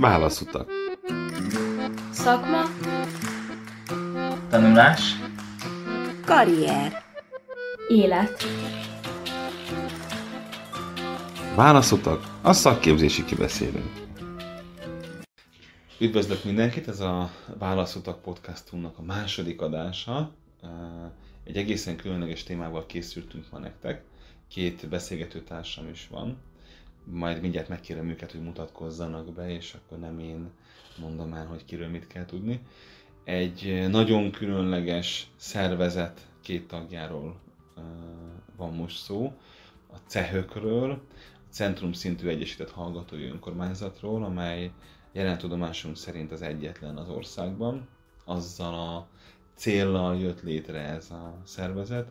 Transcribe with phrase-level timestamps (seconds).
[0.00, 0.70] Válaszutak.
[2.12, 2.62] Szakma,
[4.48, 5.00] Tanulás.
[6.24, 7.02] Karrier.
[7.88, 8.44] élet.
[11.54, 12.38] Válaszutak.
[12.42, 13.82] A szakképzési kibeszélő.
[15.98, 20.32] Üdvözlök mindenkit, ez a Válaszutak podcastunknak a második adása.
[21.44, 24.02] Egy egészen különleges témával készültünk ma nektek.
[24.48, 26.36] Két beszélgető társam is van.
[27.04, 30.50] Majd mindjárt megkérem őket, hogy mutatkozzanak be, és akkor nem én
[31.00, 32.60] mondom el, hogy kiről mit kell tudni.
[33.24, 37.36] Egy nagyon különleges szervezet két tagjáról
[38.56, 39.32] van most szó,
[39.92, 44.70] a CEHÖK-ről, a Centrum Szintű Egyesített Hallgatói Önkormányzatról, amely
[45.12, 47.88] jelen tudomásunk szerint az egyetlen az országban.
[48.24, 49.08] Azzal a
[49.54, 52.10] céllal jött létre ez a szervezet,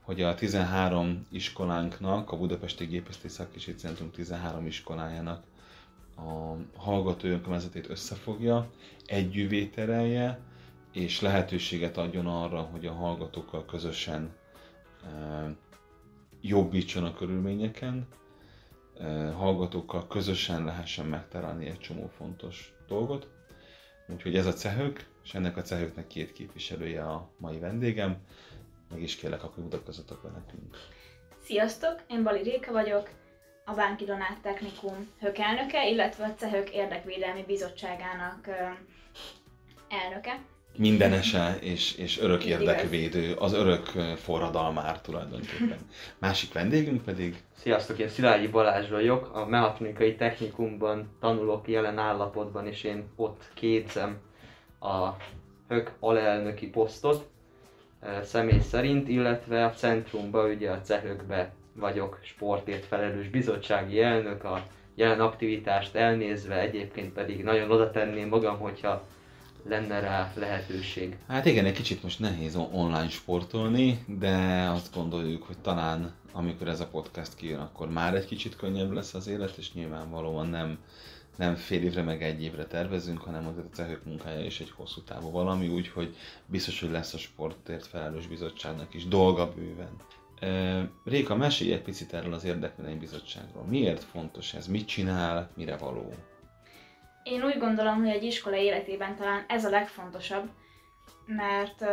[0.00, 5.42] hogy a 13 iskolánknak, a Budapesti Gépészeti Szakkísi Centrum 13 iskolájának
[6.16, 8.70] a hallgató önkormányzatét összefogja,
[9.06, 10.38] együvé terelje,
[10.92, 14.32] és lehetőséget adjon arra, hogy a hallgatókkal közösen
[15.04, 15.54] e,
[16.40, 18.06] jobbítson a körülményeken,
[18.98, 23.28] e, hallgatókkal közösen lehessen megtalálni egy csomó fontos dolgot.
[24.08, 28.16] Úgyhogy ez a cehök, és ennek a cehöknek két képviselője a mai vendégem.
[28.90, 30.76] Meg is kérlek, akkor mutatkozzatok be nekünk.
[31.44, 33.08] Sziasztok, én Bali Réka vagyok,
[33.64, 38.52] a Bánki Donát Technikum hökelnöke, illetve a CEHÖK Érdekvédelmi Bizottságának ö,
[39.88, 40.40] elnöke.
[40.76, 45.78] Mindenese és, és örök érdekvédő, az örök forradalmár tulajdonképpen.
[46.18, 52.84] Másik vendégünk pedig Sziasztok, én Szilágyi Balázs vagyok, a Mechatronikai Technikumban tanulok jelen állapotban, és
[52.84, 54.18] én ott képzem
[54.80, 55.08] a
[55.68, 57.28] HÖK alelnöki posztot
[58.22, 65.20] személy szerint, illetve a centrumban, ugye a CEHÖK-be vagyok sportért felelős bizottsági elnök, a jelen
[65.20, 69.06] aktivitást elnézve egyébként pedig nagyon oda tenném magam, hogyha
[69.68, 71.16] lenne rá lehetőség.
[71.28, 74.36] Hát igen, egy kicsit most nehéz on- online sportolni, de
[74.74, 79.14] azt gondoljuk, hogy talán amikor ez a podcast kijön, akkor már egy kicsit könnyebb lesz
[79.14, 80.78] az élet, és nyilvánvalóan nem,
[81.40, 85.02] nem fél évre meg egy évre tervezünk, hanem azért a cehök munkája is egy hosszú
[85.02, 89.96] távú valami, úgyhogy biztos, hogy lesz a sportért felelős bizottságnak is dolga bőven.
[91.04, 92.46] Réka, mesélj egy picit erről az
[92.98, 93.64] bizottságról.
[93.64, 94.66] Miért fontos ez?
[94.66, 95.50] Mit csinál?
[95.54, 96.12] Mire való?
[97.22, 100.48] Én úgy gondolom, hogy egy iskola életében talán ez a legfontosabb,
[101.26, 101.84] mert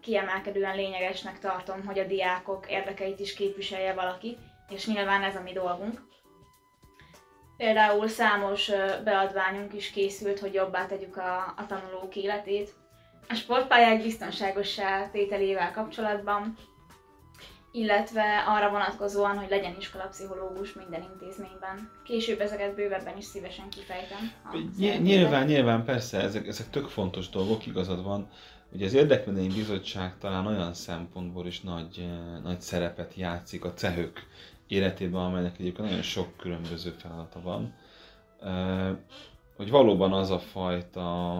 [0.00, 4.36] kiemelkedően lényegesnek tartom, hogy a diákok érdekeit is képviselje valaki,
[4.68, 6.04] és nyilván ez a mi dolgunk.
[7.56, 8.70] Például számos
[9.04, 12.74] beadványunk is készült, hogy jobbá tegyük a, a tanulók életét.
[13.28, 16.56] A sportpályák biztonságossá tételével kapcsolatban,
[17.72, 21.90] illetve arra vonatkozóan, hogy legyen iskolapszichológus minden intézményben.
[22.04, 24.32] Később ezeket bővebben is szívesen kifejtem.
[24.76, 28.30] Ny- nyilván, nyilván persze, ezek, ezek tök fontos dolgok, igazad van.
[28.72, 32.08] Ugye az Érdekvédelmi Bizottság talán olyan szempontból is nagy,
[32.42, 34.22] nagy szerepet játszik a cehök
[34.66, 37.74] életében, amelynek egyébként nagyon sok különböző feladata van.
[39.56, 41.38] Hogy valóban az a fajta,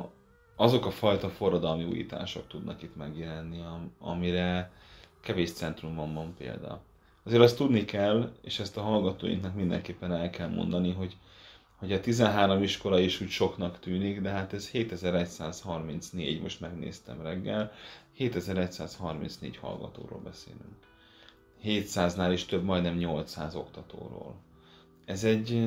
[0.56, 4.72] azok a fajta forradalmi újítások tudnak itt megjelenni, am- amire
[5.20, 6.82] kevés centrumban van példa.
[7.24, 11.16] Azért azt tudni kell, és ezt a hallgatóinknak mindenképpen el kell mondani, hogy
[11.78, 17.72] hogy a 13 iskola is úgy soknak tűnik, de hát ez 7134, most megnéztem reggel,
[18.14, 20.85] 7134 hallgatóról beszélünk.
[21.64, 24.34] 700-nál is több, majdnem 800 oktatóról.
[25.04, 25.62] Ez egy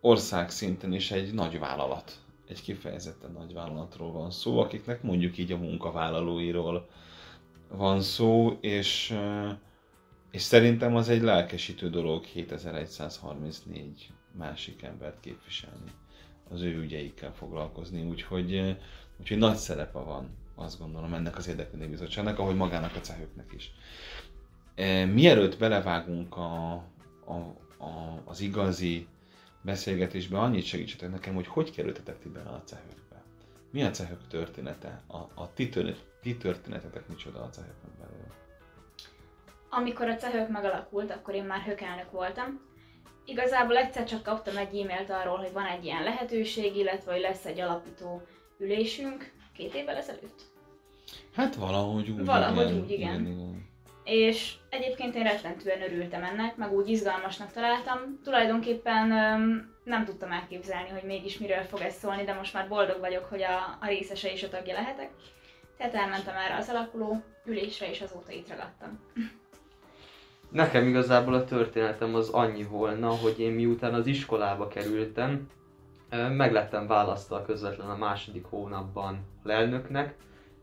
[0.00, 5.52] ország szinten is egy nagy vállalat, egy kifejezetten nagy vállalatról van szó, akiknek mondjuk így
[5.52, 6.88] a munkavállalóiról
[7.68, 9.18] van szó, és,
[10.30, 15.90] és szerintem az egy lelkesítő dolog 7134 másik embert képviselni,
[16.50, 18.76] az ő ügyeikkel foglalkozni, úgyhogy,
[19.20, 23.72] úgyhogy nagy szerepe van, azt gondolom, ennek az Érdekvédelmi Bizottságnak, ahogy magának a cehőknek is.
[25.12, 26.72] Mielőtt belevágunk a,
[27.24, 27.34] a,
[27.78, 29.06] a, az igazi
[29.62, 33.22] beszélgetésbe, annyit segítsetek nekem, hogy hogy kerültetek ti bele a cehőkbe?
[33.70, 35.02] Mi a cehők története?
[35.06, 38.26] A, a ti, tör, ti történetetek micsoda a cehőkön belül?
[39.70, 42.60] Amikor a cehők megalakult, akkor én már hökelnök voltam.
[43.24, 47.44] Igazából egyszer csak kaptam egy e-mailt arról, hogy van egy ilyen lehetőség, illetve hogy lesz
[47.44, 48.22] egy alapító
[48.58, 50.42] ülésünk két évvel ezelőtt.
[51.32, 52.24] Hát valahogy úgy.
[52.24, 53.20] Valahogy úgy, igen.
[53.20, 53.68] igen, igen.
[54.06, 58.20] És egyébként én rettentően örültem ennek, meg úgy izgalmasnak találtam.
[58.24, 59.06] Tulajdonképpen
[59.84, 63.42] nem tudtam elképzelni, hogy mégis miről fog ez szólni, de most már boldog vagyok, hogy
[63.42, 65.10] a, a részese és a tagja lehetek.
[65.76, 69.00] Tehát elmentem erre az alakuló ülésre, és azóta itt ragadtam.
[70.50, 75.48] Nekem igazából a történetem az annyi volna, hogy én miután az iskolába kerültem,
[76.10, 80.14] Ö, Meg lettem választva közvetlen a második hónapban lelnöknek,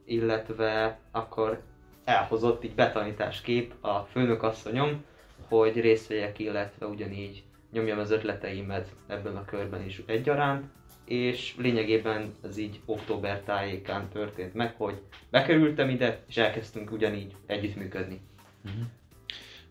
[0.05, 1.61] illetve akkor
[2.03, 5.03] elhozott így betanításképp a főnökasszonyom,
[5.47, 10.65] hogy részt vegyek, illetve ugyanígy nyomjam az ötleteimet ebben a körben is egyaránt,
[11.05, 18.21] és lényegében ez így október tájékán történt meg, hogy bekerültem ide, és elkezdtünk ugyanígy együttműködni.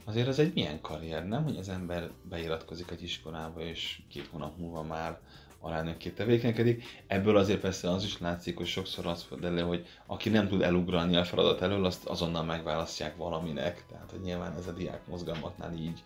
[0.05, 1.45] Azért ez egy milyen karrier, nem?
[1.45, 5.19] Hogy az ember beiratkozik egy iskolába, és két hónap múlva már
[5.63, 6.85] alelnökként tevékenykedik.
[7.07, 10.63] Ebből azért persze az is látszik, hogy sokszor az fordul elő, hogy aki nem tud
[10.63, 13.85] elugrani a feladat elől, azt azonnal megválasztják valaminek.
[13.91, 16.03] Tehát, hogy nyilván ez a diák mozgalmaknál így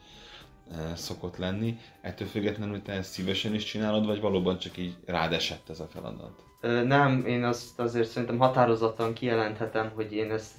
[0.73, 1.79] e, szokott lenni.
[2.01, 5.87] Ettől függetlenül te ezt szívesen is csinálod, vagy valóban csak így rád esett ez a
[5.87, 6.45] feladat?
[6.85, 10.53] Nem, én azt azért szerintem határozottan kijelenthetem, hogy én ezt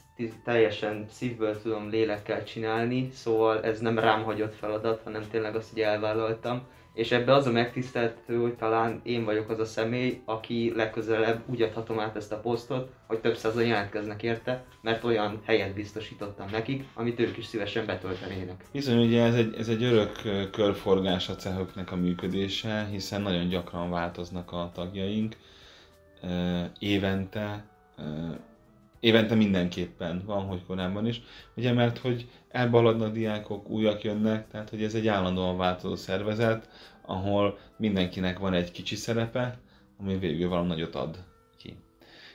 [0.43, 5.81] teljesen szívből tudom lélekkel csinálni, szóval ez nem rám hagyott feladat, hanem tényleg azt, hogy
[5.81, 6.67] elvállaltam.
[6.97, 11.61] És ebbe az a megtiszteltető, hogy talán én vagyok az a személy, aki legközelebb úgy
[11.61, 16.83] adhatom át ezt a posztot, hogy több százan jelentkeznek érte, mert olyan helyet biztosítottam nekik,
[16.93, 18.63] amit ők is szívesen betöltenének.
[18.71, 20.11] Bizony, ugye ez egy, ez egy örök
[20.51, 25.35] körforgás a cehöknek a működése, hiszen nagyon gyakran változnak a tagjaink.
[26.79, 27.65] Évente,
[28.99, 31.21] évente mindenképpen van, hogy korábban is.
[31.55, 36.69] Ugye, mert hogy elbaladnak diákok, újak jönnek, tehát hogy ez egy állandóan változó szervezet,
[37.01, 39.59] ahol mindenkinek van egy kicsi szerepe,
[39.99, 41.23] ami végül valami nagyot ad
[41.57, 41.77] ki.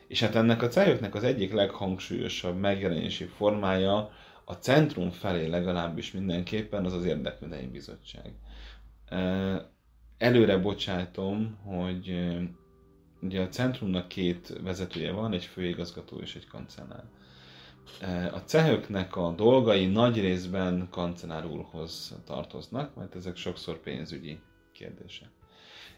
[0.08, 4.10] És hát ennek a cehöknek az egyik leghangsúlyosabb megjelenési formája
[4.44, 8.32] a centrum felé legalábbis mindenképpen az az érdekvédelmi bizottság.
[10.18, 12.28] Előre bocsátom, hogy
[13.22, 17.04] ugye a centrumnak két vezetője van, egy főigazgató és egy kancellár.
[18.32, 24.38] A cehöknek a dolgai nagy részben kancellár úrhoz tartoznak, mert ezek sokszor pénzügyi
[24.72, 25.28] kérdések.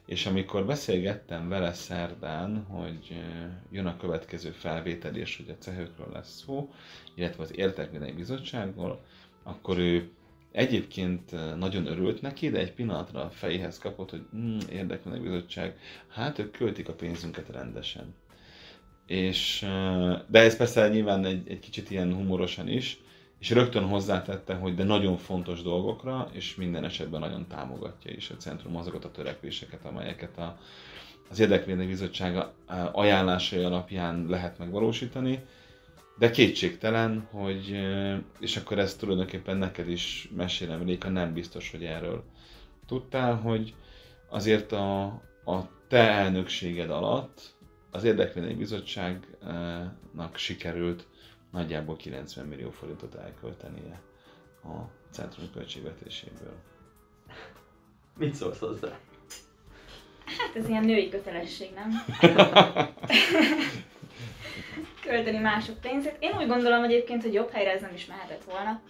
[0.06, 3.22] És amikor beszélgettem vele szerdán, hogy
[3.70, 6.72] jön a következő felvétel, és hogy a cehökről lesz szó,
[7.14, 9.04] illetve az Értekvédelmi Bizottságról,
[9.42, 10.10] akkor ő
[10.52, 15.78] egyébként nagyon örült neki, de egy pillanatra a fejéhez kapott, hogy mm, Értekvédelmi Bizottság,
[16.08, 18.14] hát ők költik a pénzünket rendesen.
[19.06, 19.66] És,
[20.26, 22.98] de ez persze nyilván egy, egy kicsit ilyen humorosan is,
[23.38, 28.36] és rögtön hozzátette, hogy de nagyon fontos dolgokra, és minden esetben nagyon támogatja is a
[28.36, 30.58] centrum azokat a törekvéseket, amelyeket a,
[31.30, 32.54] az Érdekvédelmi Bizottsága
[32.92, 35.44] ajánlásai alapján lehet megvalósítani,
[36.18, 37.78] de kétségtelen, hogy,
[38.40, 42.24] és akkor ezt tulajdonképpen neked is mesélem, Réka, nem biztos, hogy erről
[42.86, 43.74] tudtál, hogy
[44.28, 45.02] azért a,
[45.44, 47.54] a te elnökséged alatt
[47.94, 51.06] az Érdekvédelmi Bizottságnak sikerült
[51.50, 54.00] nagyjából 90 millió forintot elköltenie
[54.64, 54.76] a
[55.10, 56.54] centrum költségvetéséből.
[58.18, 58.88] Mit szólsz hozzá?
[60.26, 61.90] Hát ez ilyen női kötelesség, nem?
[65.06, 66.16] Költeni mások pénzét.
[66.18, 68.80] Én úgy gondolom egyébként, hogy jobb helyre ez nem is mehetett volna.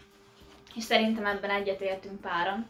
[0.74, 2.68] És szerintem ebben egyetértünk páran.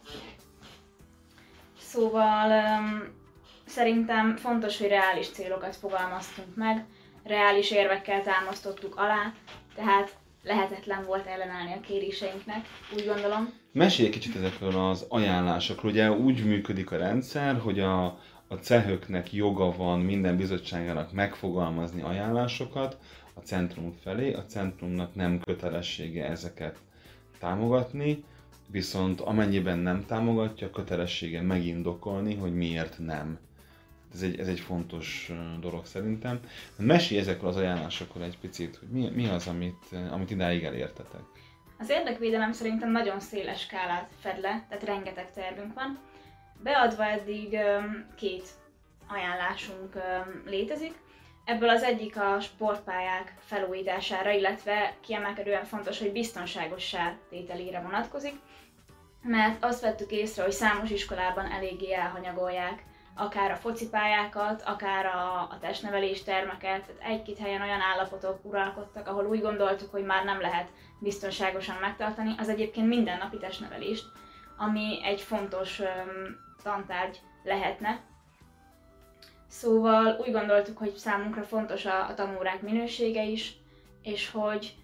[1.79, 3.23] Szóval um,
[3.67, 6.85] szerintem fontos, hogy reális célokat fogalmaztunk meg,
[7.25, 9.33] reális érvekkel támasztottuk alá,
[9.75, 13.53] tehát lehetetlen volt ellenállni a kéréseinknek, úgy gondolom.
[13.73, 15.91] Mesélj egy kicsit ezekről az ajánlásokról.
[15.91, 18.05] Ugye úgy működik a rendszer, hogy a,
[18.49, 22.99] a cehöknek joga van minden bizottságának megfogalmazni ajánlásokat
[23.35, 26.79] a centrum felé, a centrumnak nem kötelessége ezeket
[27.39, 28.25] támogatni,
[28.71, 33.39] viszont amennyiben nem támogatja, kötelessége megindokolni, hogy miért nem.
[34.15, 36.41] Ez egy, ez egy fontos dolog szerintem.
[36.77, 41.21] Mesélj ezekről az ajánlásokról egy picit, hogy mi, mi az, amit, amit idáig elértetek.
[41.79, 45.99] Az érdekvédelem szerintem nagyon széles skálát fed le, tehát rengeteg tervünk van.
[46.63, 47.59] Beadva eddig
[48.17, 48.49] két
[49.07, 49.93] ajánlásunk
[50.47, 50.95] létezik.
[51.45, 58.35] Ebből az egyik a sportpályák felújítására, illetve kiemelkedően fontos, hogy biztonságossá tételére vonatkozik,
[59.23, 65.59] mert azt vettük észre, hogy számos iskolában eléggé elhanyagolják akár a focipályákat, akár a, a
[65.61, 70.69] testnevelés termeket, egy-két helyen olyan állapotok uralkodtak, ahol úgy gondoltuk, hogy már nem lehet
[71.01, 74.05] biztonságosan megtartani, az egyébként mindennapi testnevelést,
[74.57, 78.01] ami egy fontos öm, tantárgy lehetne.
[79.49, 83.57] Szóval úgy gondoltuk, hogy számunkra fontos a, a tanórák minősége is,
[84.03, 84.75] és hogy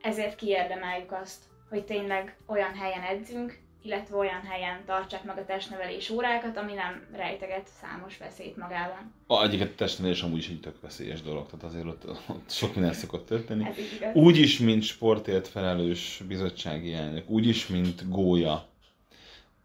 [0.00, 6.10] ezért kiérdemeljük azt, hogy tényleg olyan helyen edzünk, illetve olyan helyen tartsák meg a testnevelés
[6.10, 9.12] órákat, ami nem rejteget számos veszélyt magában.
[9.26, 12.74] A, egyiket a testnevelés amúgy is egy tök veszélyes dolog, tehát azért ott, ott sok
[12.74, 13.66] minden szokott történni.
[14.12, 18.66] Úgy is, mint sportért felelős bizottsági elnök, úgy is, mint gólya.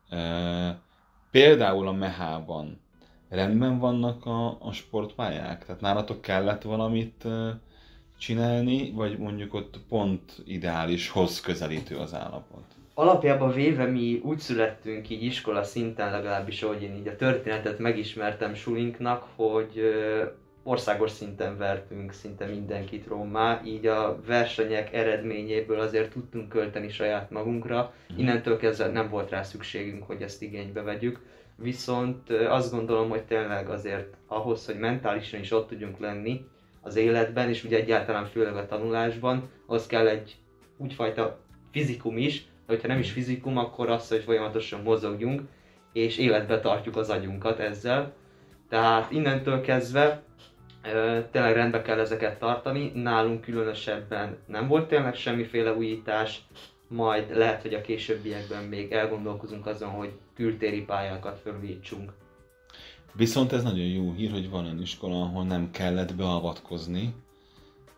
[0.10, 0.80] E,
[1.32, 2.82] például a Mehában
[3.30, 5.66] rendben vannak a, a sportpályák?
[5.66, 7.26] Tehát nálatok kellett valamit
[8.18, 12.77] csinálni, vagy mondjuk ott pont ideálishoz közelítő az állapot?
[13.00, 18.54] Alapjában véve mi úgy születtünk így iskola szinten legalábbis, ahogy én így a történetet megismertem
[18.54, 19.82] sulinknak, hogy
[20.64, 27.94] országos szinten vertünk szinte mindenkit rommá, így a versenyek eredményéből azért tudtunk költeni saját magunkra,
[28.18, 31.20] innentől kezdve nem volt rá szükségünk, hogy ezt igénybe vegyük.
[31.56, 36.46] Viszont azt gondolom, hogy tényleg azért ahhoz, hogy mentálisan is ott tudjunk lenni
[36.82, 40.36] az életben, és ugye egyáltalán főleg a tanulásban, az kell egy
[40.78, 41.40] úgyfajta
[41.72, 45.42] fizikum is, hogyha nem is fizikum, akkor az, hogy folyamatosan mozogjunk,
[45.94, 48.14] és életbe tartjuk az agyunkat ezzel.
[48.70, 50.24] Tehát innentől kezdve
[51.32, 56.42] tényleg rendbe kell ezeket tartani, nálunk különösebben nem volt tényleg semmiféle újítás,
[56.88, 62.14] majd lehet, hogy a későbbiekben még elgondolkozunk azon, hogy kültéri pályákat fölújítsunk.
[63.14, 67.14] Viszont ez nagyon jó hír, hogy van olyan iskola, ahol nem kellett beavatkozni,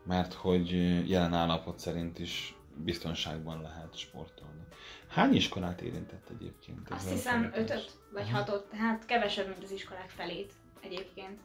[0.04, 0.70] mert hogy
[1.10, 4.62] jelen állapot szerint is biztonságban lehet sportolni.
[5.08, 6.90] Hány iskolát érintett egyébként?
[6.90, 11.40] Azt hiszem ötöt vagy hatot, tehát kevesebb, mint az iskolák felét egyébként.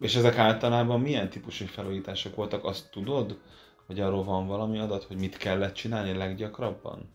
[0.00, 3.40] És ezek általában milyen típusú felújítások voltak, azt tudod?
[3.86, 7.12] Vagy arról van valami adat, hogy mit kellett csinálni leggyakrabban?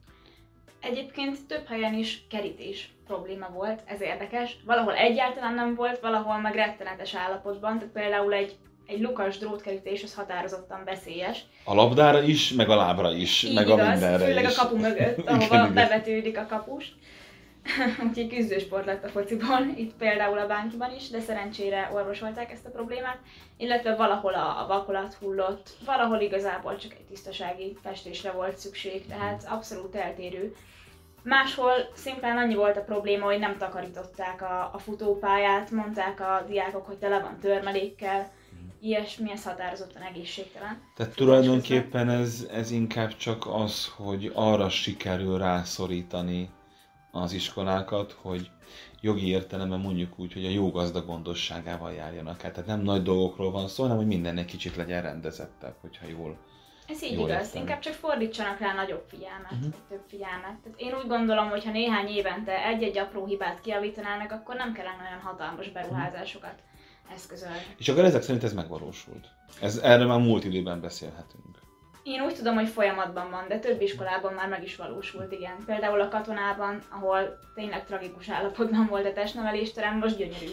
[0.79, 4.57] Egyébként több helyen is kerítés probléma volt, ez érdekes.
[4.65, 8.57] Valahol egyáltalán nem volt, valahol meg rettenetes állapotban, tehát például egy,
[8.89, 11.39] egy lukas drótkerítés az határozottan veszélyes.
[11.63, 14.57] A labdára is, meg a lábra is, Így meg igaz, a mindenre főleg is.
[14.57, 15.73] a kapu mögött, ahova igen.
[15.73, 16.95] bevetődik a kapus.
[18.07, 22.69] Úgyhogy küzdősport lett a fociból, itt például a bánkiban is, de szerencsére orvosolták ezt a
[22.69, 23.17] problémát,
[23.57, 29.45] illetve valahol a, a vakolat hullott, valahol igazából csak egy tisztasági festésre volt szükség, tehát
[29.49, 30.55] abszolút eltérő.
[31.23, 36.85] Máshol szimplán annyi volt a probléma, hogy nem takarították a, a futópályát, mondták a diákok,
[36.85, 38.31] hogy tele van törmelékkel,
[38.81, 40.81] ilyesmi, ez határozottan egészségtelen.
[40.95, 46.49] Tehát tulajdonképpen ez, ez inkább csak az, hogy arra sikerül rászorítani
[47.11, 48.49] az iskolákat, hogy
[49.01, 52.51] jogi értelemben mondjuk úgy, hogy a jó gazda gondosságával járjanak el.
[52.51, 56.37] Tehát nem nagy dolgokról van szó, hanem hogy minden egy kicsit legyen rendezettebb, hogyha jól.
[56.87, 57.61] Ez így Jól igaz, értem.
[57.61, 59.73] inkább csak fordítsanak rá nagyobb figyelmet, uh-huh.
[59.89, 60.57] több figyelmet.
[60.63, 65.03] Tehát én úgy gondolom, hogy ha néhány évente egy-egy apró hibát kiavítanának, akkor nem kellene
[65.07, 66.61] olyan hatalmas beruházásokat
[67.15, 67.65] eszközölni.
[67.77, 69.27] És akkor ezek szerint ez megvalósult.
[69.61, 71.57] Ez, erről már múlt időben beszélhetünk.
[72.03, 75.55] Én úgy tudom, hogy folyamatban van, de több iskolában már meg is valósult, igen.
[75.65, 80.51] Például a katonában, ahol tényleg tragikus állapotban volt a testnevelésterem, most gyönyörű.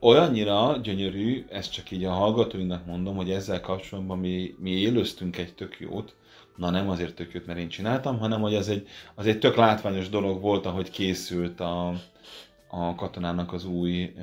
[0.00, 5.54] Olyannyira gyönyörű, ezt csak így a hallgatóinknak mondom, hogy ezzel kapcsolatban mi, mi élöztünk egy
[5.54, 6.14] tök jót,
[6.56, 9.56] na nem azért tök jót, mert én csináltam, hanem hogy az egy, az egy tök
[9.56, 11.94] látványos dolog volt, ahogy készült a,
[12.70, 14.14] a katonának az új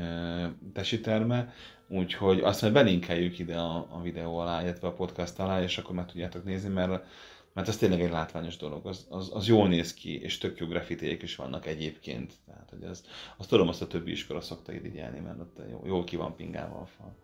[0.74, 1.54] tesiterme,
[1.88, 5.96] úgyhogy azt majd belinkeljük ide a, a videó alá, illetve a podcast alá, és akkor
[5.96, 7.06] meg tudjátok nézni, mert,
[7.54, 10.68] mert ez tényleg egy látványos dolog, az, az, az jól néz ki, és tök jó
[10.68, 13.04] grafiték is vannak egyébként, tehát hogy ez,
[13.38, 16.80] azt tudom, azt a többi iskola szokta irigyelni, mert ott jó, jól ki van pingálva
[16.80, 17.16] a fal.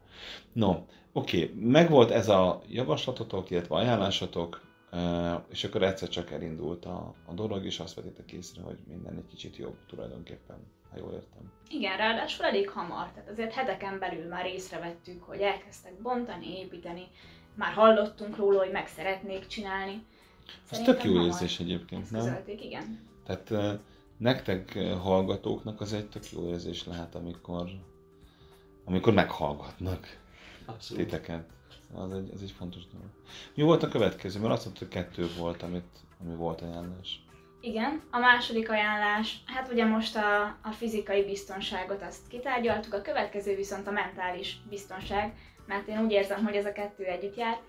[0.53, 0.69] No,
[1.11, 1.59] oké, okay.
[1.59, 4.61] megvolt ez a javaslatotok, illetve ajánlásotok,
[5.49, 9.27] és akkor egyszer csak elindult a, a dolog, és azt vettétek észre, hogy minden egy
[9.29, 10.57] kicsit jobb tulajdonképpen,
[10.93, 11.51] ha jól értem.
[11.69, 17.07] Igen, ráadásul elég hamar, tehát azért heteken belül már észrevettük, hogy elkezdtek bontani, építeni,
[17.55, 20.05] már hallottunk róla, hogy meg szeretnék csinálni.
[20.71, 22.43] Ez tök jó érzés egyébként, nem?
[22.45, 22.99] igen.
[23.25, 23.79] Tehát eh,
[24.17, 27.69] nektek hallgatóknak az egy tök jó érzés lehet, amikor,
[28.85, 30.19] amikor meghallgatnak
[30.65, 31.03] Abszolút.
[31.03, 31.49] titeket.
[31.93, 33.07] Az egy, ez egy fontos dolog.
[33.53, 34.39] Mi volt a következő?
[34.39, 37.22] Mert azt mondtad, hogy kettő volt, amit, ami volt ajánlás.
[37.65, 43.55] Igen, a második ajánlás, hát ugye most a, a fizikai biztonságot azt kitárgyaltuk, a következő
[43.55, 45.33] viszont a mentális biztonság,
[45.67, 47.59] mert én úgy érzem, hogy ez a kettő együtt jár.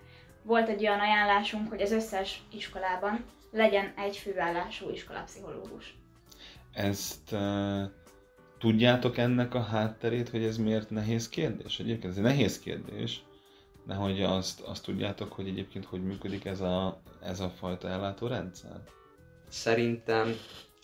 [0.43, 5.95] Volt egy olyan ajánlásunk, hogy az összes iskolában legyen egy főállású iskolapszichológus.
[6.73, 7.83] Ezt uh,
[8.59, 11.79] tudjátok ennek a hátterét, hogy ez miért nehéz kérdés?
[11.79, 13.23] Egyébként ez egy nehéz kérdés,
[13.85, 18.81] de hogy azt, azt tudjátok, hogy egyébként hogy működik ez a, ez a fajta ellátórendszer?
[19.55, 20.35] Szerintem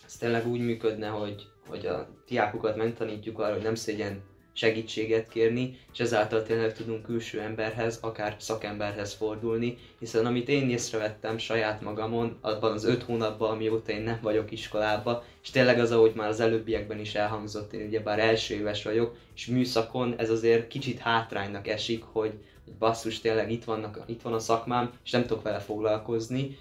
[0.06, 4.24] ez tényleg úgy működne, hogy, hogy a diákokat megtanítjuk arra, hogy nem szégyen
[4.54, 11.38] segítséget kérni, és ezáltal tényleg tudunk külső emberhez, akár szakemberhez fordulni, hiszen amit én észrevettem
[11.38, 16.14] saját magamon, abban az öt hónapban, amióta én nem vagyok iskolába, és tényleg az, ahogy
[16.16, 21.00] már az előbbiekben is elhangzott, én ugyebár első éves vagyok, és műszakon ez azért kicsit
[21.00, 25.44] hátránynak esik, hogy, hogy basszus, tényleg itt, vannak, itt van a szakmám, és nem tudok
[25.44, 26.58] vele foglalkozni,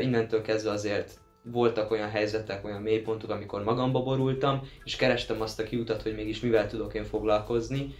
[0.00, 5.64] innentől kezdve azért voltak olyan helyzetek, olyan mélypontok, amikor magamba borultam, és kerestem azt a
[5.64, 7.94] kiutat, hogy mégis mivel tudok én foglalkozni.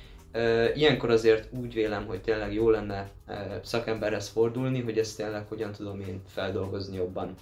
[0.75, 3.11] Ilyenkor azért úgy vélem, hogy tényleg jó lenne
[3.63, 7.35] szakemberhez fordulni, hogy ezt tényleg hogyan tudom én feldolgozni jobban.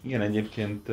[0.00, 0.88] Igen, egyébként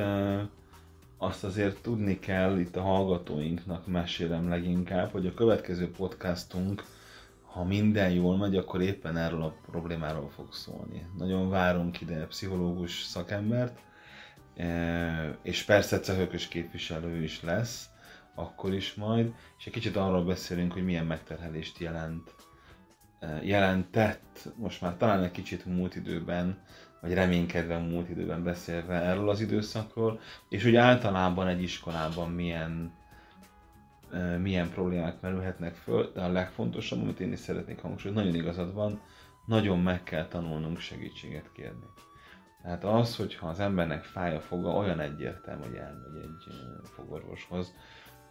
[1.18, 6.84] azt azért tudni kell itt a hallgatóinknak mesélem leginkább, hogy a következő podcastunk,
[7.46, 11.06] ha minden jól megy, akkor éppen erről a problémáról fog szólni.
[11.18, 13.80] Nagyon várunk ide pszichológus szakembert,
[15.42, 17.90] és persze cehökös képviselő is lesz,
[18.36, 22.36] akkor is majd, és egy kicsit arról beszélünk, hogy milyen megterhelést jelent,
[23.42, 26.58] jelentett, most már talán egy kicsit múlt időben
[27.02, 32.94] vagy reménykedve múlt időben beszélve erről az időszakról, és úgy általában egy iskolában milyen,
[34.42, 39.02] milyen problémák merülhetnek föl, de a legfontosabb, amit én is szeretnék hangsúlyozni, nagyon igazad van,
[39.46, 41.86] nagyon meg kell tanulnunk segítséget kérni.
[42.64, 46.54] Tehát az, hogyha az embernek fáj a foga, olyan egyértelmű, hogy elmegy egy
[46.84, 47.74] fogorvoshoz.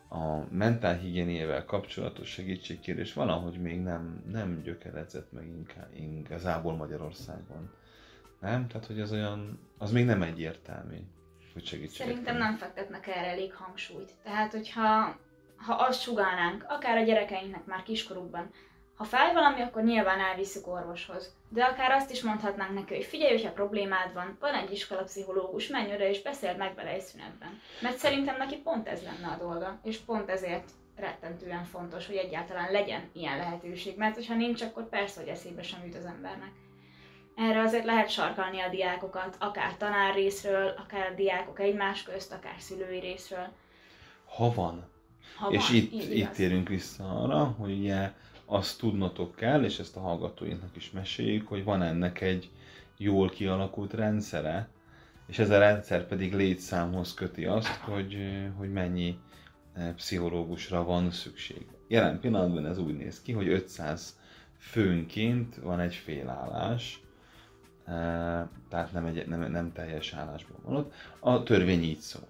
[0.09, 7.71] A mentálhigiéniével kapcsolatos segítségkérés valahogy még nem, nem gyökeredzett meg inkább, igazából Magyarországon.
[8.41, 8.67] Nem?
[8.67, 10.97] Tehát, hogy az olyan, az még nem egyértelmű,
[11.53, 14.13] hogy segítséget Szerintem nem fektetnek erre elég hangsúlyt.
[14.23, 15.19] Tehát, hogyha
[15.57, 18.51] ha azt sugálnánk, akár a gyerekeinknek már kiskorukban,
[19.01, 21.35] ha fáj valami, akkor nyilván elviszük orvoshoz.
[21.49, 25.95] De akár azt is mondhatnánk neki, hogy figyelj, hogyha problémád van, van egy iskolapszichológus, menj
[25.95, 27.61] oda és beszéld meg vele egy szünetben.
[27.83, 32.73] Mert szerintem neki pont ez lenne a dolga, és pont ezért rettentően fontos, hogy egyáltalán
[32.73, 36.51] legyen ilyen lehetőség, mert hogyha nincs, akkor persze, hogy eszébe sem jut az embernek
[37.35, 42.99] erre azért lehet sarkalni a diákokat, akár tanár részről, akár diákok egymás közt, akár szülői
[42.99, 43.49] részről.
[44.37, 44.89] Ha van.
[45.37, 48.13] Ha és van, itt, itt térünk vissza arra, hogy ugye
[48.53, 52.51] azt tudnotok kell, és ezt a hallgatóinknak is meséljük, hogy van ennek egy
[52.97, 54.69] jól kialakult rendszere,
[55.27, 58.17] és ez a rendszer pedig létszámhoz köti azt, hogy,
[58.57, 59.19] hogy mennyi
[59.97, 61.67] pszichológusra van szükség.
[61.89, 64.19] Jelen pillanatban ez úgy néz ki, hogy 500
[64.59, 67.03] főnként van egy félállás,
[68.69, 70.93] tehát nem, egy, nem, nem teljes állásban van ott.
[71.21, 72.29] A törvény így szól.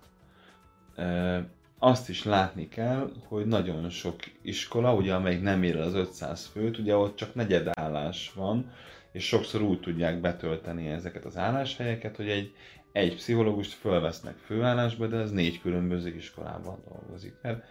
[1.82, 6.78] Azt is látni kell, hogy nagyon sok iskola, ugye amelyik nem ér az 500 főt,
[6.78, 8.72] ugye ott csak negyed állás van,
[9.12, 12.54] és sokszor úgy tudják betölteni ezeket az álláshelyeket, hogy egy,
[12.92, 17.34] egy pszichológust fölvesznek főállásba, de ez négy különböző iskolában dolgozik.
[17.42, 17.64] Mert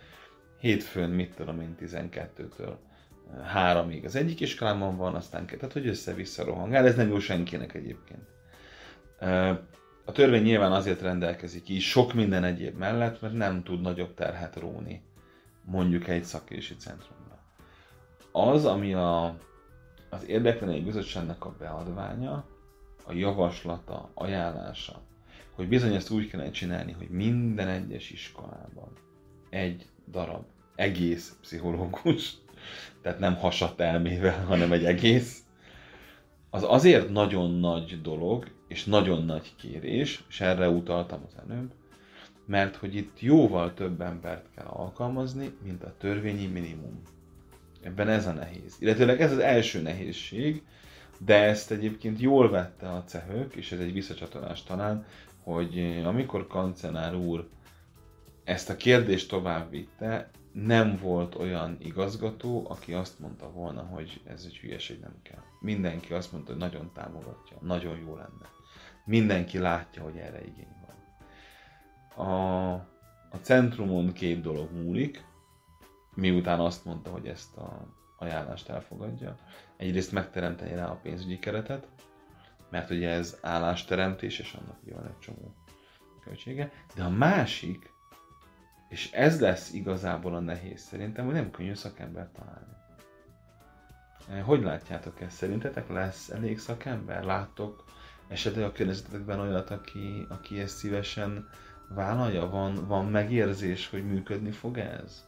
[0.60, 2.74] hétfőn, mit tudom én, 12-től
[3.44, 8.28] háromig az egyik iskolában van, aztán tehát hogy össze-vissza rohangál, ez nem jó senkinek egyébként.
[10.06, 14.56] A törvény nyilván azért rendelkezik így sok minden egyéb mellett, mert nem tud nagyobb terhet
[14.56, 15.02] róni
[15.66, 17.40] mondjuk egy szakkérési centrumra.
[18.32, 19.38] Az, ami a,
[20.10, 22.46] az érdeklenei bizottságnak a beadványa,
[23.06, 25.02] a javaslata, ajánlása,
[25.56, 28.92] hogy bizony ezt úgy kellene csinálni, hogy minden egyes iskolában
[29.50, 32.38] egy darab egész pszichológus
[33.02, 35.44] tehát nem hasat elmével, hanem egy egész,
[36.50, 41.72] az azért nagyon nagy dolog, és nagyon nagy kérés, és erre utaltam az előbb,
[42.46, 47.02] mert hogy itt jóval több embert kell alkalmazni, mint a törvényi minimum.
[47.82, 48.76] Ebben ez a nehéz.
[48.80, 50.64] Illetőleg ez az első nehézség,
[51.18, 55.06] de ezt egyébként jól vette a cehök, és ez egy visszacsatolás talán,
[55.44, 57.50] hogy amikor kancenár úr
[58.44, 64.44] ezt a kérdést tovább vitte, nem volt olyan igazgató, aki azt mondta volna, hogy ez
[64.46, 65.44] egy hülyeség nem kell.
[65.60, 68.59] Mindenki azt mondta, hogy nagyon támogatja, nagyon jó lenne.
[69.10, 72.28] Mindenki látja, hogy erre igény van.
[72.28, 72.74] A,
[73.30, 75.24] a centrumon két dolog múlik,
[76.16, 79.36] miután azt mondta, hogy ezt a ajánlást elfogadja.
[79.78, 81.88] Egyrészt megteremteni rá a pénzügyi keretet,
[82.70, 85.56] mert ugye ez állásteremtés, és annak van egy csomó
[86.24, 86.72] költsége.
[86.96, 87.94] De a másik,
[88.90, 92.74] és ez lesz igazából a nehéz szerintem, hogy nem könnyű szakember találni.
[94.30, 95.36] Eh, hogy látjátok ezt?
[95.36, 97.24] Szerintetek lesz elég szakember?
[97.24, 97.84] Láttok
[98.30, 101.50] esetleg a környezetekben olyat, aki, aki ezt szívesen
[101.88, 102.50] vállalja?
[102.50, 105.28] Van, van megérzés, hogy működni fog ez?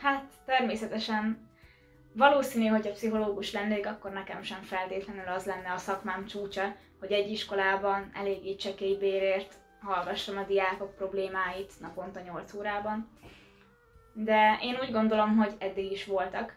[0.00, 1.48] Hát természetesen
[2.12, 7.12] valószínű, hogy a pszichológus lennék, akkor nekem sem feltétlenül az lenne a szakmám csúcsa, hogy
[7.12, 13.08] egy iskolában eléggé csekély bérért hallgassam a diákok problémáit naponta 8 órában.
[14.12, 16.56] De én úgy gondolom, hogy eddig is voltak,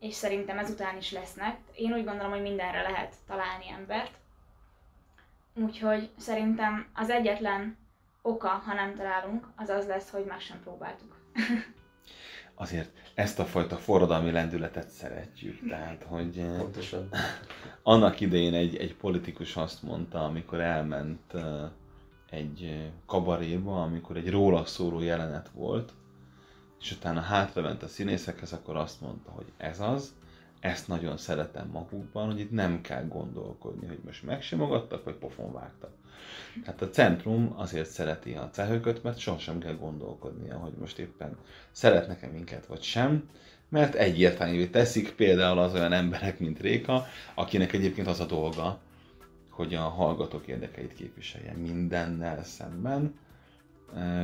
[0.00, 1.58] és szerintem ezután is lesznek.
[1.74, 4.12] Én úgy gondolom, hogy mindenre lehet találni embert.
[5.54, 7.76] Úgyhogy szerintem az egyetlen
[8.22, 11.16] oka, ha nem találunk, az az lesz, hogy meg sem próbáltuk.
[12.60, 15.68] azért ezt a fajta forradalmi lendületet szeretjük.
[15.68, 17.08] Tehát, hogy eh, Pontosan.
[17.82, 21.68] annak idején egy, egy politikus azt mondta, amikor elment eh,
[22.30, 25.92] egy eh, kabaréba, amikor egy róla szóló jelenet volt,
[26.80, 30.12] és utána hátrament a színészekhez, akkor azt mondta, hogy ez az,
[30.60, 35.90] ezt nagyon szeretem magukban, hogy itt nem kell gondolkodni, hogy most megsimogattak, vagy pofon vágtak.
[36.64, 41.36] Tehát a centrum azért szereti a cehököt, mert sohasem kell gondolkodnia, hogy most éppen
[41.70, 43.28] szeretnek-e minket, vagy sem,
[43.68, 48.80] mert egyértelművé teszik például az olyan emberek, mint Réka, akinek egyébként az a dolga,
[49.48, 53.14] hogy a hallgatók érdekeit képviselje mindennel szemben,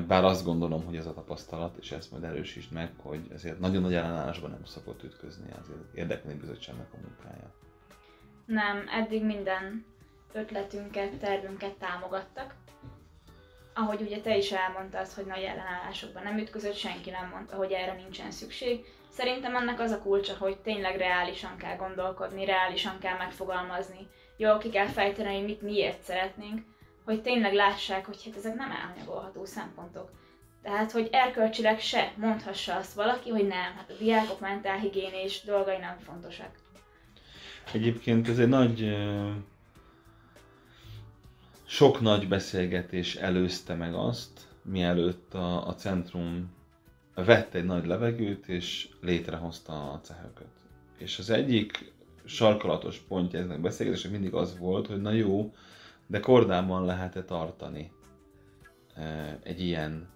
[0.07, 3.83] bár azt gondolom, hogy ez a tapasztalat, és ezt majd erősítsd meg, hogy ezért nagyon
[3.83, 7.55] nagy ellenállásban nem szokott ütközni az érdeklődő bizottságnak a munkája.
[8.47, 9.85] Nem, eddig minden
[10.33, 12.55] ötletünket, tervünket támogattak.
[13.75, 17.95] Ahogy ugye te is elmondtad, hogy nagy ellenállásokban nem ütközött, senki nem mondta, hogy erre
[17.95, 18.85] nincsen szükség.
[19.09, 24.71] Szerintem ennek az a kulcsa, hogy tényleg reálisan kell gondolkodni, reálisan kell megfogalmazni, jól ki
[24.71, 26.63] kell fejteni, hogy mit miért szeretnénk,
[27.07, 30.11] hogy tényleg lássák, hogy hát ezek nem elhanyagolható szempontok.
[30.63, 35.99] Tehát, hogy erkölcsileg se mondhassa azt valaki, hogy nem, hát a diákok mentálhigiénés dolgai nem
[35.99, 36.51] fontosak.
[37.73, 38.97] Egyébként ez egy nagy,
[41.67, 46.55] sok nagy beszélgetés előzte meg azt, mielőtt a, a centrum
[47.15, 50.53] vett egy nagy levegőt és létrehozta a cehököt.
[50.99, 51.93] És az egyik
[52.25, 55.55] sarkalatos pontja eznek a beszélgetésnek mindig az volt, hogy na jó,
[56.07, 57.93] de kordában lehet-e tartani
[59.43, 60.09] egy ilyen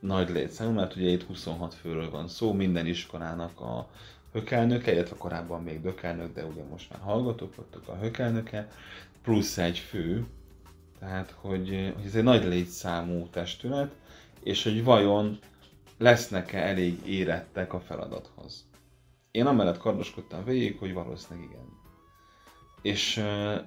[0.00, 3.88] nagy létszámú, mert ugye itt 26 főről van szó, minden iskolának a
[4.32, 8.68] hökelnöke, illetve korábban még dökelnök, de ugye most már hallgatók voltak a hökelnöke,
[9.22, 10.26] plusz egy fő,
[10.98, 13.94] tehát hogy, hogy ez egy nagy létszámú testület,
[14.42, 15.38] és hogy vajon
[15.98, 18.64] lesznek-e elég érettek a feladathoz.
[19.30, 21.81] Én amellett kardoskodtam végig, hogy valószínűleg igen
[22.82, 23.24] és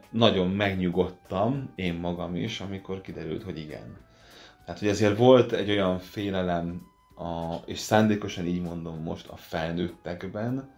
[0.09, 3.97] nagyon megnyugodtam, én magam is, amikor kiderült, hogy igen.
[4.65, 10.73] Tehát, hogy ezért volt egy olyan félelem, a, és szándékosan így mondom most, a felnőttekben,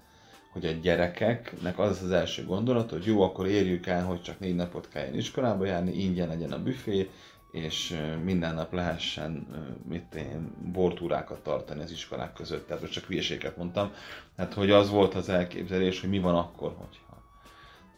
[0.52, 4.56] hogy a gyerekeknek az az első gondolat, hogy jó, akkor érjük el, hogy csak négy
[4.56, 7.10] napot kelljen iskolába járni, ingyen legyen a büfé,
[7.52, 9.48] és minden nap lehessen
[9.90, 12.68] mit én, bortúrákat tartani az iskolák között.
[12.68, 13.92] Tehát most csak hülyeséget mondtam.
[14.38, 17.00] Hát, hogy az volt az elképzelés, hogy mi van akkor, hogy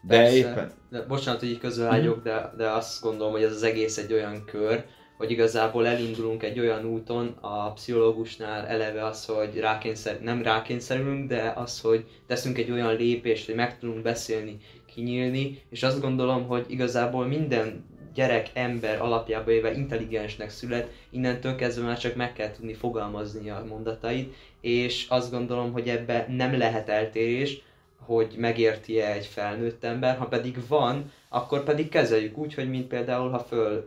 [0.02, 0.72] de Persze, éppen...
[0.90, 2.24] De, bocsánat, hogy így közbeálljuk, mm.
[2.24, 4.86] de, de azt gondolom, hogy ez az egész egy olyan kör,
[5.18, 11.54] hogy igazából elindulunk egy olyan úton, a pszichológusnál eleve az, hogy rákényszer, nem rákényszerülünk, de
[11.56, 14.58] az, hogy teszünk egy olyan lépést, hogy meg tudunk beszélni,
[14.94, 21.86] kinyílni, és azt gondolom, hogy igazából minden gyerek, ember alapjába éve intelligensnek szület, innentől kezdve
[21.86, 26.90] már csak meg kell tudni fogalmazni a mondatait, és azt gondolom, hogy ebbe nem lehet
[26.90, 27.62] eltérés,
[28.00, 33.30] hogy megérti-e egy felnőtt ember, ha pedig van, akkor pedig kezeljük úgy, hogy mint például,
[33.30, 33.84] ha föl,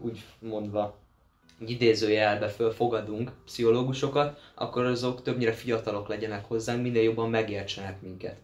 [0.00, 0.98] úgy mondva,
[1.58, 8.36] idézőjelbe fölfogadunk pszichológusokat, akkor azok többnyire fiatalok legyenek hozzánk, minél jobban megértsenek minket.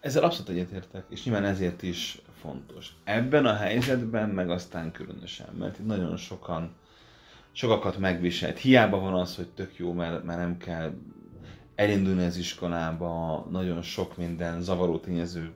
[0.00, 2.88] Ezzel abszolút egyetértek, és nyilván ezért is fontos.
[3.04, 6.74] Ebben a helyzetben meg aztán különösen, mert itt nagyon sokan,
[7.52, 8.58] sokakat megviselt.
[8.58, 10.92] Hiába van az, hogy tök jó, mert, mert nem kell
[11.82, 15.52] elindulni az iskolába, nagyon sok minden zavaró tényező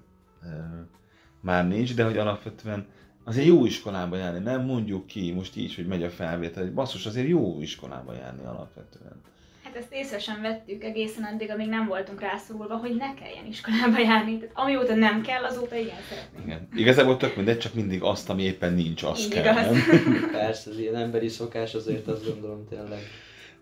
[1.41, 2.87] már nincs, de hogy alapvetően
[3.25, 7.07] azért jó iskolába járni, nem mondjuk ki most így, hogy megy a felvétel, hogy basszus,
[7.07, 9.21] azért jó iskolába járni alapvetően.
[9.63, 13.99] Hát ezt észre sem vettük egészen addig, amíg nem voltunk rászorulva, hogy ne kelljen iskolába
[13.99, 14.39] járni.
[14.39, 16.47] Tehát amióta nem kell, azóta igen szeretnénk.
[16.47, 16.69] Igen.
[16.75, 19.71] Igazából tök mindegy, csak mindig azt, ami éppen nincs, azt kell, igaz.
[19.71, 20.01] nem?
[20.33, 23.01] Persze, az ilyen emberi szokás azért azt gondolom tényleg.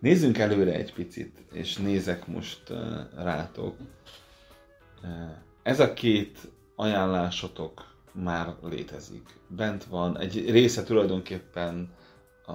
[0.05, 2.79] Nézzünk előre egy picit, és nézek most uh,
[3.17, 3.77] rátok.
[5.03, 5.09] Uh,
[5.62, 6.38] ez a két
[6.77, 9.29] ajánlásotok már létezik.
[9.49, 11.95] Bent van, egy része tulajdonképpen
[12.47, 12.55] a,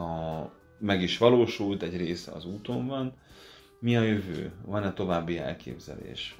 [0.79, 3.13] meg is valósult, egy része az úton van.
[3.79, 4.51] Mi a jövő?
[4.65, 6.35] Van-e további elképzelés?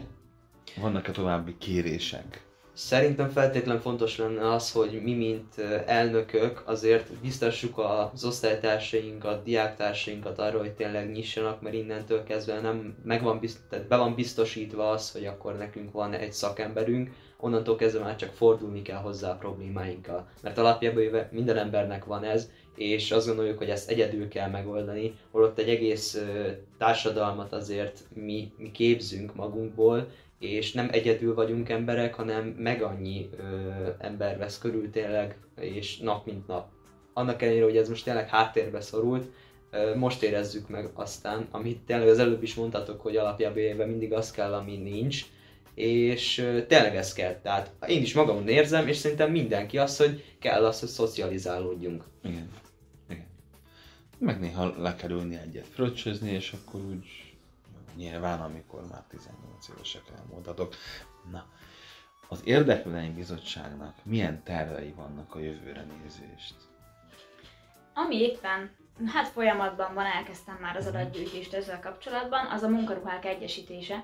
[0.78, 2.49] Vannak-e további kérések?
[2.80, 10.60] Szerintem feltétlen fontos lenne az, hogy mi, mint elnökök, azért biztosuk az osztálytársainkat, diáktársainkat arra,
[10.60, 13.40] hogy tényleg nyissanak, mert innentől kezdve nem, meg van
[13.70, 18.34] tehát be van biztosítva az, hogy akkor nekünk van egy szakemberünk, onnantól kezdve már csak
[18.34, 20.28] fordulni kell hozzá a problémáinkkal.
[20.42, 25.60] Mert alapjában minden embernek van ez, és azt gondoljuk, hogy ezt egyedül kell megoldani, holott
[25.60, 26.24] egy egész
[26.78, 30.08] társadalmat azért mi, mi képzünk magunkból,
[30.40, 33.44] és nem egyedül vagyunk emberek, hanem meg annyi ö,
[33.98, 36.68] ember vesz körül tényleg, és nap mint nap.
[37.14, 39.26] Annak ellenére, hogy ez most tényleg háttérbe szorult,
[39.72, 44.14] Ö, Most érezzük meg aztán, amit tényleg az előbb is mondtatok, hogy alapjában éve mindig
[44.14, 45.26] az kell, ami nincs,
[45.74, 47.40] és ö, tényleg ez kell.
[47.42, 52.04] Tehát én is magamon érzem, és szerintem mindenki az, hogy kell az, hogy szocializálódjunk.
[52.24, 52.50] Igen.
[53.10, 53.26] Igen.
[54.18, 57.06] Meg néha le kell ülni egyet fröccsözni, és akkor úgy
[57.96, 60.76] nyilván, amikor már 18 évesek elmondhatok.
[61.32, 61.46] Na,
[62.28, 66.56] az Érdekvédelmi Bizottságnak milyen tervei vannak a jövőre nézést?
[67.94, 68.72] Ami éppen,
[69.06, 74.04] hát folyamatban van, elkezdtem már az adatgyűjtést ezzel kapcsolatban, az a munkaruhák egyesítése.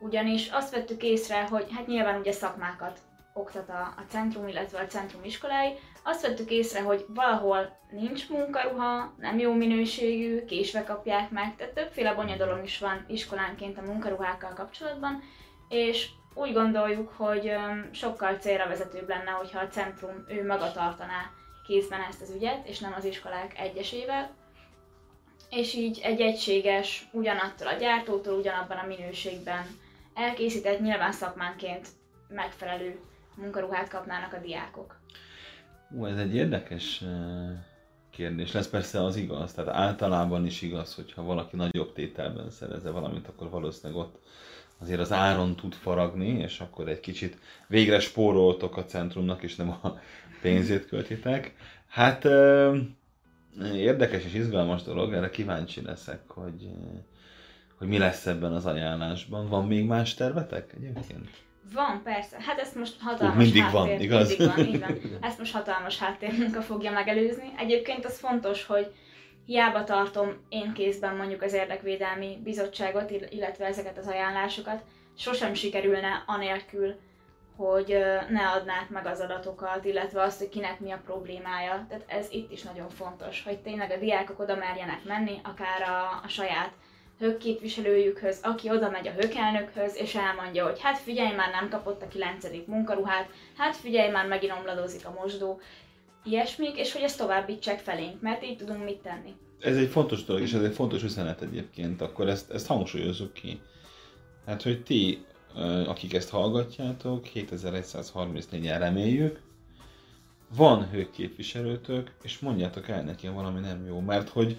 [0.00, 3.00] Ugyanis azt vettük észre, hogy hát nyilván ugye szakmákat
[3.36, 5.72] oktat a, a centrum, illetve a centrum iskolái,
[6.02, 12.14] azt vettük észre, hogy valahol nincs munkaruha, nem jó minőségű, késve kapják meg, tehát többféle
[12.14, 15.22] bonyodalom is van iskolánként a munkaruhákkal kapcsolatban,
[15.68, 17.52] és úgy gondoljuk, hogy
[17.90, 21.30] sokkal célra vezetőbb lenne, hogyha a centrum ő maga tartaná
[21.66, 24.30] kézben ezt az ügyet, és nem az iskolák egyesével.
[25.50, 29.66] És így egy egységes, ugyanattól a gyártótól, ugyanabban a minőségben
[30.14, 31.88] elkészített, nyilván szakmánként
[32.28, 33.00] megfelelő
[33.36, 34.96] munkaruhát kapnának a diákok.
[35.90, 37.08] Ú, ez egy érdekes eh,
[38.10, 43.28] kérdés lesz, persze az igaz, tehát általában is igaz, hogyha valaki nagyobb tételben szereze valamit,
[43.28, 44.18] akkor valószínűleg ott
[44.78, 49.68] azért az áron tud faragni, és akkor egy kicsit végre spóroltok a centrumnak, és nem
[49.70, 49.98] a
[50.42, 51.54] pénzét költitek.
[51.88, 52.74] Hát eh,
[53.74, 57.00] érdekes és izgalmas dolog, erre kíváncsi leszek, hogy, eh,
[57.78, 59.48] hogy mi lesz ebben az ajánlásban.
[59.48, 61.44] Van még más tervetek egyébként?
[61.72, 62.36] Van, persze.
[62.40, 64.28] Hát ezt most hatalmas Úgy mindig háttér, van, igaz?
[64.28, 64.98] Mindig van, így van.
[65.20, 67.52] Ezt most hatalmas háttérmunka fogja megelőzni.
[67.56, 68.92] Egyébként az fontos, hogy
[69.46, 74.82] hiába tartom én kézben mondjuk az érdekvédelmi bizottságot, ill- illetve ezeket az ajánlásokat,
[75.16, 76.94] sosem sikerülne anélkül,
[77.56, 77.86] hogy
[78.28, 81.86] ne adnák meg az adatokat, illetve azt, hogy kinek mi a problémája.
[81.88, 86.20] Tehát ez itt is nagyon fontos, hogy tényleg a diákok oda merjenek menni, akár a,
[86.24, 86.70] a saját
[87.18, 92.02] hők képviselőjükhöz, aki oda megy a hökelnökhöz, és elmondja, hogy hát figyelj, már nem kapott
[92.02, 95.60] a kilencedik munkaruhát, hát figyelj, már megint omladozik a mosdó,
[96.24, 99.34] ilyesmik, és hogy ezt továbbítsák felénk, mert így tudunk mit tenni.
[99.60, 103.60] Ez egy fontos dolog, és ez egy fontos üzenet egyébként, akkor ezt, ezt hangsúlyozzuk ki.
[104.46, 105.24] Hát, hogy ti,
[105.86, 109.40] akik ezt hallgatjátok, 7134-en reméljük,
[110.56, 114.56] van hőképviselőtök, és mondjátok el neki, valami nem jó, mert hogy,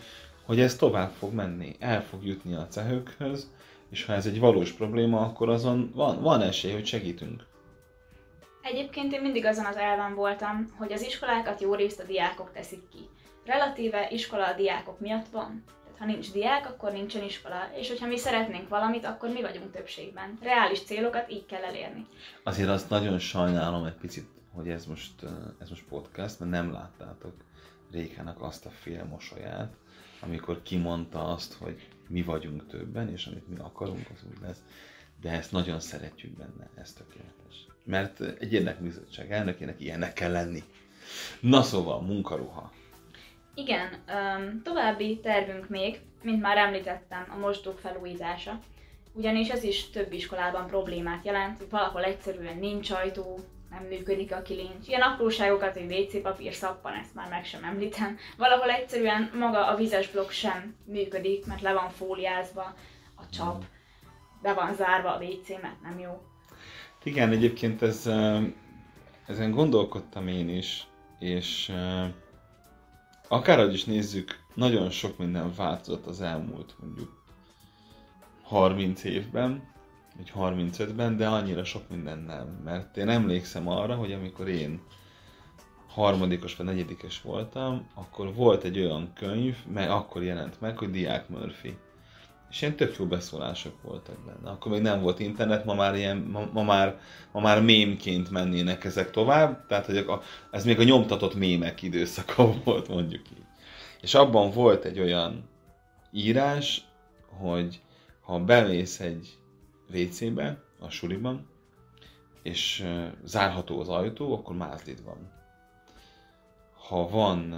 [0.48, 3.52] hogy ez tovább fog menni, el fog jutni a cehökhöz,
[3.90, 7.46] és ha ez egy valós probléma, akkor azon van, van esély, hogy segítünk.
[8.62, 12.90] Egyébként én mindig azon az elven voltam, hogy az iskolákat jó részt a diákok teszik
[12.90, 13.10] ki.
[13.46, 15.64] Relatíve iskola a diákok miatt van.
[15.84, 19.72] Tehát ha nincs diák, akkor nincsen iskola, és hogyha mi szeretnénk valamit, akkor mi vagyunk
[19.72, 20.38] többségben.
[20.42, 22.06] Reális célokat így kell elérni.
[22.44, 25.28] Azért azt nagyon sajnálom egy picit, hogy ez most, ö,
[25.60, 27.34] ez most podcast, mert nem láttátok
[27.92, 29.74] Rékának azt a fél mosolyát,
[30.20, 34.64] amikor kimondta azt, hogy mi vagyunk többen, és amit mi akarunk, az úgy lesz.
[35.22, 37.68] De ezt nagyon szeretjük benne, ez tökéletes.
[37.84, 40.64] Mert egy érdekbizottság elnökének ilyennek kell lenni.
[41.40, 42.72] Na szóval, munkaruha.
[43.56, 43.90] Igen,
[44.64, 48.60] további tervünk még, mint már említettem, a mosdók felújítása.
[49.14, 53.40] Ugyanis ez is több iskolában problémát jelent, valahol egyszerűen nincs ajtó,
[53.90, 54.88] működik a kilincs.
[54.88, 58.18] Ilyen apróságokat, hogy WC papír, szappan, ezt már meg sem említem.
[58.38, 62.76] Valahol egyszerűen maga a vizes blokk sem működik, mert le van fóliázva
[63.16, 63.64] a csap,
[64.42, 66.22] be van zárva a WC, mert nem jó.
[67.04, 68.10] Igen, egyébként ez,
[69.28, 70.88] ezen gondolkodtam én is,
[71.20, 71.72] és
[73.28, 77.24] akárhogy is nézzük, nagyon sok minden változott az elmúlt mondjuk
[78.44, 79.76] 30 évben,
[80.18, 82.62] vagy 35-ben, de annyira sok minden nem.
[82.64, 84.82] Mert én emlékszem arra, hogy amikor én
[85.88, 91.30] harmadikos vagy negyedikes voltam, akkor volt egy olyan könyv, mely akkor jelent meg, hogy Diák
[91.30, 91.78] Murphy.
[92.50, 94.50] És ilyen tök jó beszólások voltak benne.
[94.50, 97.00] Akkor még nem volt internet, ma már, ilyen, ma, ma már,
[97.32, 102.54] ma már mémként mennének ezek tovább, tehát hogy a, ez még a nyomtatott mémek időszaka
[102.64, 103.46] volt, mondjuk így.
[104.02, 105.50] És abban volt egy olyan
[106.12, 106.86] írás,
[107.40, 107.82] hogy
[108.22, 109.38] ha bemész egy
[109.94, 111.48] WC-be, a suliban,
[112.42, 112.88] és
[113.24, 115.32] zárható az ajtó, akkor mázlid van.
[116.88, 117.54] Ha van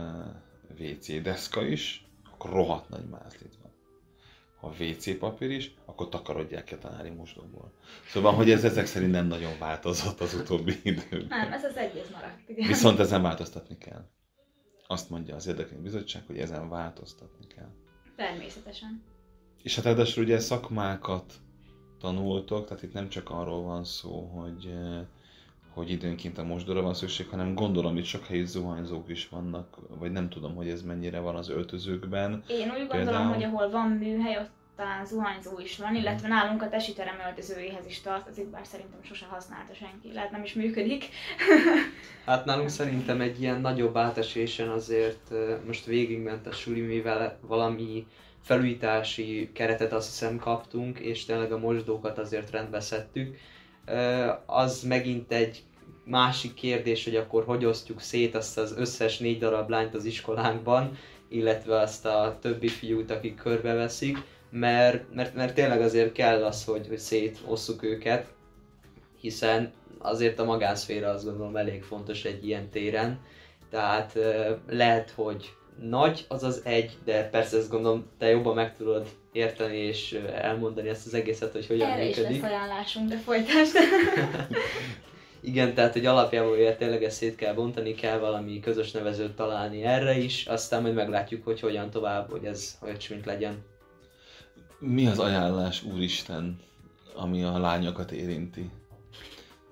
[0.79, 3.71] WC deszka is, akkor rohadt nagy mázlid van.
[4.59, 7.73] Ha WC papír is, akkor takarodják ki a tanári mosdóból.
[8.07, 11.25] Szóval, hogy ez ezek szerint nem nagyon változott az utóbbi időben.
[11.27, 12.49] Nem, ez az egy, ez maradt.
[12.49, 12.67] Igen.
[12.67, 14.09] Viszont ezen változtatni kell.
[14.87, 17.69] Azt mondja az Érdekelt Bizottság, hogy ezen változtatni kell.
[18.15, 19.03] Természetesen.
[19.63, 21.33] És hát ráadásul ugye szakmákat
[21.99, 24.99] tanultok, tehát itt nem csak arról van szó, hogy, eh,
[25.73, 30.11] hogy időnként a mosdóra van szükség, hanem gondolom, itt sok helyi zuhanyzók is vannak, vagy
[30.11, 32.43] nem tudom, hogy ez mennyire van az öltözőkben.
[32.47, 36.61] Én úgy gondolom, Például- hogy ahol van műhely, ott talán zuhanyzó is van, illetve nálunk
[36.61, 41.05] a tesiterem öltözőjéhez is tartozik, bár szerintem sose használta senki, lehet nem is működik.
[42.25, 48.07] Hát nálunk szerintem egy ilyen nagyobb átesésen azért ö, most végigment a suli, mivel valami
[48.49, 53.37] felújítási keretet azt hiszem kaptunk, és tényleg a mosdókat azért rendbe szedtük.
[54.45, 55.63] Az megint egy
[56.05, 60.97] másik kérdés, hogy akkor hogy osztjuk szét azt az összes négy darab lányt az iskolánkban,
[61.27, 64.17] illetve azt a többi fiút, akik körbeveszik,
[64.49, 68.27] mert, mert, mert tényleg azért kell az, hogy, hogy szétosszuk őket,
[69.19, 73.19] hiszen azért a magánszféra azt gondolom elég fontos egy ilyen téren,
[73.69, 74.19] tehát
[74.67, 79.77] lehet, hogy nagy az az egy, de persze ezt gondolom te jobban meg tudod érteni
[79.77, 82.41] és elmondani ezt az egészet, hogy hogyan Erre is működik.
[82.41, 83.75] lesz ajánlásunk, de folytasd.
[85.41, 89.83] Igen, tehát hogy alapjából ugye tényleg ezt szét kell bontani, kell valami közös nevezőt találni
[89.83, 93.65] erre is, aztán majd meglátjuk, hogy hogyan tovább, hogy ez olyasmint legyen.
[94.79, 96.59] Mi az ajánlás, úristen,
[97.15, 98.69] ami a lányokat érinti?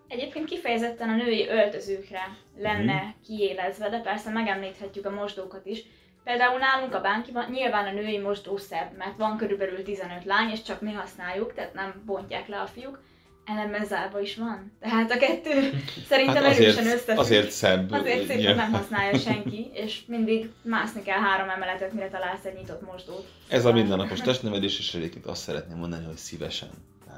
[0.08, 5.84] Egyébként kifejezetten a női öltözőkre lenne kiélezve, de persze megemlíthetjük a mosdókat is.
[6.28, 10.62] Például nálunk a bánkiban nyilván a női mosdó szebb, mert van körülbelül 15 lány, és
[10.62, 13.00] csak mi használjuk, tehát nem bontják le a fiúk.
[13.46, 14.78] Ellenben zárva is van.
[14.80, 15.52] Tehát a kettő
[16.10, 17.18] szerintem Hát erősen azért, összefügg.
[17.18, 17.92] azért szebb.
[17.92, 18.56] Azért szépen ugye.
[18.56, 23.26] nem használja senki, és mindig mászni kell három emeletet, mire találsz egy nyitott mosdót.
[23.50, 26.70] Ez a mindennapos testnevelés, és egyébként azt szeretném mondani, hogy szívesen.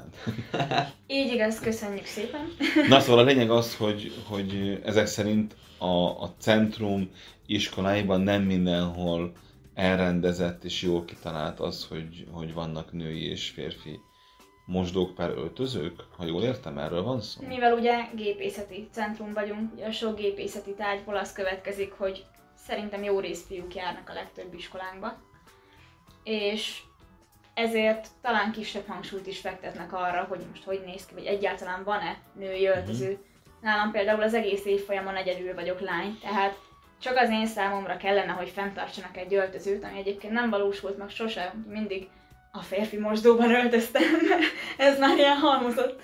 [1.06, 2.52] Így igaz, köszönjük szépen.
[2.88, 7.10] Na szóval a lényeg az, hogy, hogy ezek szerint a, a centrum
[7.46, 9.32] iskoláiban nem mindenhol
[9.74, 14.00] elrendezett és jól kitalált az, hogy, hogy vannak női és férfi
[14.66, 17.46] mosdók per öltözők, ha jól értem, erről van szó?
[17.46, 22.24] Mivel ugye gépészeti centrum vagyunk, ugye a sok gépészeti tárgyból az következik, hogy
[22.56, 25.18] szerintem jó rész fiúk járnak a legtöbb iskolánkba.
[26.24, 26.82] És
[27.54, 32.16] ezért talán kisebb hangsúlyt is fektetnek arra, hogy most hogy néz ki, vagy egyáltalán van-e
[32.32, 33.18] női öltöző.
[33.60, 36.58] Nálam például az egész évfolyamon egyedül vagyok lány, tehát
[37.00, 41.66] csak az én számomra kellene, hogy fenntartsanak egy öltözőt, ami egyébként nem valósult meg sosem,
[41.68, 42.08] mindig
[42.52, 44.02] a férfi mosdóban öltöztem,
[44.76, 46.00] ez már ilyen halmozott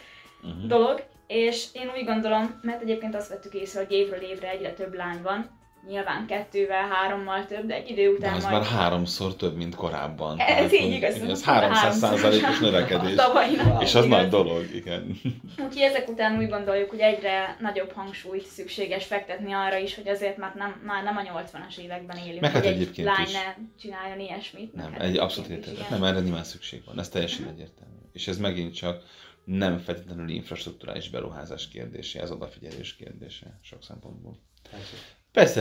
[0.46, 0.66] Uh-huh.
[0.66, 4.94] dolog, és én úgy gondolom, mert egyébként azt vettük észre, hogy évről évre egyre több
[4.94, 5.50] lány van,
[5.88, 8.54] nyilván kettővel, hárommal több, de egy idő De után az majd...
[8.54, 10.38] már háromszor több, mint korábban.
[10.38, 11.14] Ez Tehát, így igaz.
[11.22, 13.12] Ez 300 százalékos növekedés.
[13.18, 13.82] A tavalynak.
[13.82, 14.18] És az igaz.
[14.18, 15.20] nagy dolog, igen.
[15.64, 20.36] Úgyhogy ezek után úgy gondoljuk, hogy egyre nagyobb hangsúlyt szükséges fektetni arra is, hogy azért
[20.36, 23.32] már nem, már nem a 80-as években élünk, Meg hát hogy egy egyébként lány is.
[23.32, 24.74] ne csináljon ilyesmit.
[24.74, 25.96] Nem, hát egy abszolút egyébként is, értelme.
[25.96, 26.08] igen.
[26.08, 26.98] Nem, erre nyilván szükség van.
[26.98, 27.94] Ez teljesen egyértelmű.
[28.12, 29.02] És ez megint csak
[29.44, 34.38] nem feltétlenül infrastruktúrális beruházás kérdése, ez odafigyelés kérdése sok szempontból.
[34.70, 34.96] Persze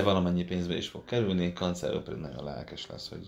[0.04, 3.28] valamennyi pénzbe is fog kerülni, kancelló pedig nagyon lelkes lesz, hogy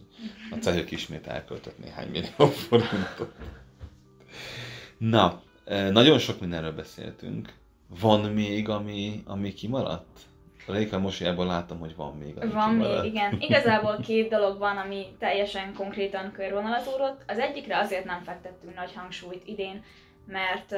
[0.51, 3.31] a cehők ismét elköltött néhány millió forintot.
[4.97, 5.41] Na,
[5.91, 7.53] nagyon sok mindenről beszéltünk.
[7.99, 10.19] Van még, ami, ami kimaradt?
[10.67, 13.01] Réka mosolyából látom, hogy van még, ami Van kimaradt.
[13.03, 13.37] még, igen.
[13.39, 17.23] Igazából két dolog van, ami teljesen konkrétan körvonalazódott.
[17.27, 19.83] Az egyikre azért nem fektettünk nagy hangsúlyt idén,
[20.27, 20.71] mert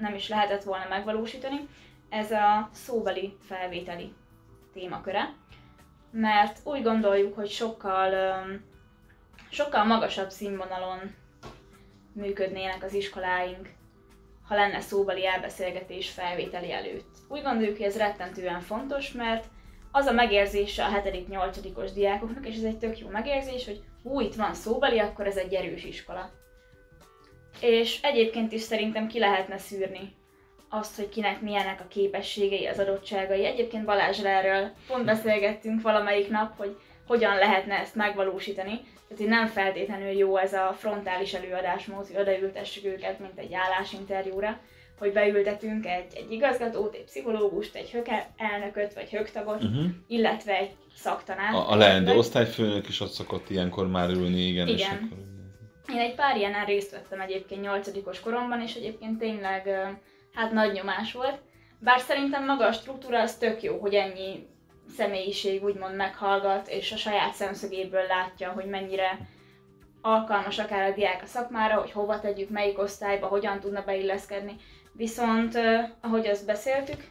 [0.00, 1.68] nem is lehetett volna megvalósítani.
[2.08, 4.12] Ez a szóbeli felvételi
[4.74, 5.34] témaköre.
[6.10, 8.12] Mert úgy gondoljuk, hogy sokkal,
[9.50, 11.14] sokkal magasabb színvonalon
[12.12, 13.68] működnének az iskoláink,
[14.48, 17.16] ha lenne szóbeli elbeszélgetés felvételi előtt.
[17.28, 19.44] Úgy gondoljuk, hogy ez rettentően fontos, mert
[19.92, 24.34] az a megérzése a 7.-8-os diákoknak, és ez egy tök jó megérzés, hogy hú, itt
[24.34, 26.30] van szóbeli, akkor ez egy erős iskola.
[27.60, 30.14] És egyébként is szerintem ki lehetne szűrni
[30.68, 33.44] azt, hogy kinek milyenek a képességei, az adottságai.
[33.46, 38.80] Egyébként Balázsra erről pont beszélgettünk valamelyik nap, hogy hogyan lehetne ezt megvalósítani.
[38.80, 44.58] Tehát, hogy nem feltétlenül jó ez a frontális előadásmód, hogy odaültessük őket, mint egy állásinterjúra,
[44.98, 49.84] hogy beültetünk egy, egy igazgatót, egy pszichológust, egy hök elnököt, vagy högtagot, Uh-huh.
[50.06, 51.54] illetve egy szaktanárt.
[51.54, 54.68] A, a leendő osztályfőnök is ott szokott ilyenkor már ülni, igen.
[54.68, 54.90] És Igen.
[55.04, 55.18] akkor...
[55.94, 59.68] Én egy pár ilyenen részt vettem egyébként nyolcadikos koromban, és egyébként tényleg
[60.34, 61.38] hát nagy nyomás volt.
[61.78, 64.46] Bár szerintem maga a struktúra az tök jó, hogy ennyi
[64.96, 69.18] személyiség úgymond meghallgat, és a saját szemszögéből látja, hogy mennyire
[70.02, 74.56] alkalmas akár a diák a szakmára, hogy hova tegyük, melyik osztályba, hogyan tudna beilleszkedni.
[74.92, 75.58] Viszont,
[76.00, 77.04] ahogy azt beszéltük,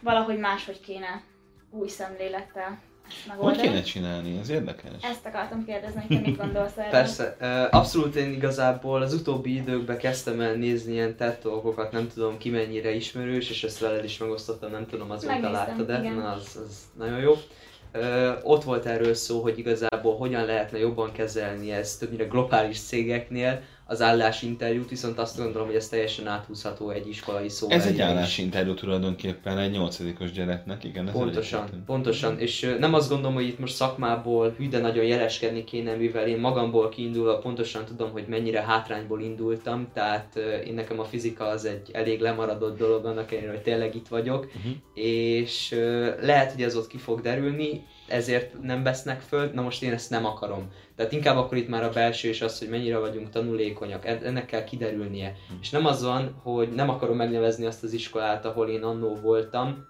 [0.00, 1.22] valahogy máshogy kéne
[1.70, 2.78] új szemlélettel
[3.10, 3.68] ezt Hogy megoldani.
[3.68, 4.38] kéne csinálni?
[4.38, 4.90] Ez érdekes.
[5.02, 6.90] Ezt akartam kérdezni, hogy te mit gondolsz erről.
[6.90, 7.36] Persze,
[7.70, 11.38] abszolút én igazából az utóbbi időkben kezdtem el nézni ilyen TED
[11.90, 16.58] nem tudom ki mennyire ismerős, és ezt veled is megosztottam, nem tudom azóta láttad-e, az,
[16.66, 17.34] az nagyon jó.
[17.92, 23.62] Ö, ott volt erről szó, hogy igazából hogyan lehetne jobban kezelni ezt többnyire globális cégeknél,
[23.90, 27.76] az állásinterjút, viszont azt gondolom, hogy ez teljesen áthúzható egy iskolai szóval.
[27.76, 31.06] Ez egy állásinterjú tulajdonképpen egy nyolcadikos gyereknek, igen.
[31.06, 31.84] Ez Pontosan, egyetlen.
[31.84, 32.38] pontosan.
[32.38, 36.38] És nem azt gondolom, hogy itt most szakmából hű, de nagyon jeleskedni kéne, mivel én
[36.38, 40.36] magamból kiindulva pontosan tudom, hogy mennyire hátrányból indultam, tehát
[40.66, 44.48] én nekem a fizika az egy elég lemaradott dolog, annak ellenére, hogy tényleg itt vagyok,
[44.50, 44.72] Uh-huh.
[44.94, 45.74] és
[46.20, 50.10] lehet, hogy ez ott ki fog derülni, ezért nem vesznek föl, na most én ezt
[50.10, 50.70] nem akarom.
[51.00, 54.46] Tehát inkább akkor itt már a belső és az, hogy mennyire vagyunk tanulékonyak, en- ennek
[54.46, 55.36] kell kiderülnie.
[55.60, 59.86] És nem az van, hogy nem akarom megnevezni azt az iskolát, ahol én annó voltam,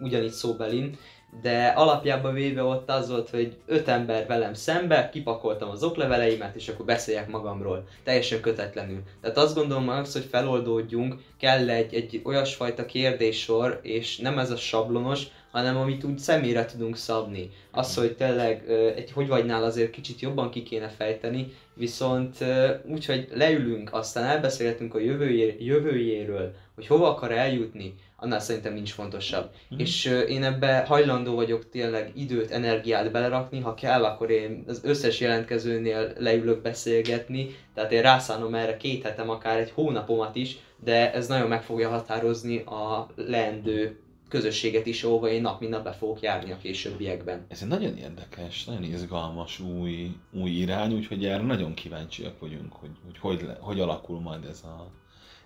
[0.00, 0.98] ugyanígy szóbelin,
[1.42, 6.68] de alapjában véve ott az volt, hogy öt ember velem szembe, kipakoltam az okleveleimet, és
[6.68, 9.02] akkor beszéljek magamról, teljesen kötetlenül.
[9.20, 14.56] Tehát azt gondolom az, hogy feloldódjunk, kell egy, egy olyasfajta kérdéssor, és nem ez a
[14.56, 17.50] sablonos, hanem amit úgy személyre tudunk szabni.
[17.70, 22.36] Az, hogy tényleg egy hogy vagynál azért kicsit jobban ki kéne fejteni, viszont
[22.84, 28.92] úgy, hogy leülünk, aztán elbeszélgetünk a jövőjé, jövőjéről, hogy hova akar eljutni, annál szerintem nincs
[28.92, 29.50] fontosabb.
[29.68, 29.80] Mhm.
[29.80, 35.20] És én ebbe hajlandó vagyok tényleg időt, energiát belerakni, ha kell, akkor én az összes
[35.20, 41.26] jelentkezőnél leülök beszélgetni, tehát én rászánom erre két hetem, akár egy hónapomat is, de ez
[41.26, 43.98] nagyon meg fogja határozni a leendő
[44.30, 47.44] közösséget is, ahova én nap mint nap be fogok járni a későbbiekben.
[47.48, 52.90] Ez egy nagyon érdekes, nagyon izgalmas új, új irány, úgyhogy erre nagyon kíváncsiak vagyunk, hogy
[53.04, 54.90] hogy, hogy, le, hogy alakul majd ez, a,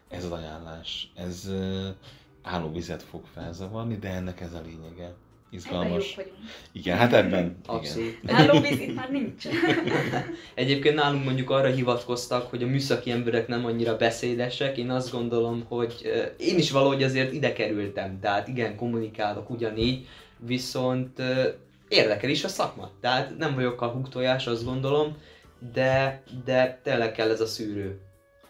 [0.09, 1.13] ez az ajánlás.
[1.15, 1.53] Ez
[2.43, 5.15] állóvizet fog felzavarni, de ennek ez a lényege.
[5.55, 6.17] Izgalmas.
[6.73, 7.39] Igen, hát ebben.
[7.39, 7.57] Igen.
[7.67, 8.19] Abszolút.
[8.27, 9.45] Állóvízit már nincs.
[10.55, 14.77] Egyébként nálunk mondjuk arra hivatkoztak, hogy a műszaki emberek nem annyira beszédesek.
[14.77, 20.07] Én azt gondolom, hogy én is valahogy azért ide kerültem, tehát igen, kommunikálok ugyanígy,
[20.39, 21.23] viszont
[21.89, 22.91] érdekel is a szakma.
[23.01, 25.17] Tehát nem vagyok a húgtojás, azt gondolom,
[25.73, 28.01] de, de tényleg kell ez a szűrő,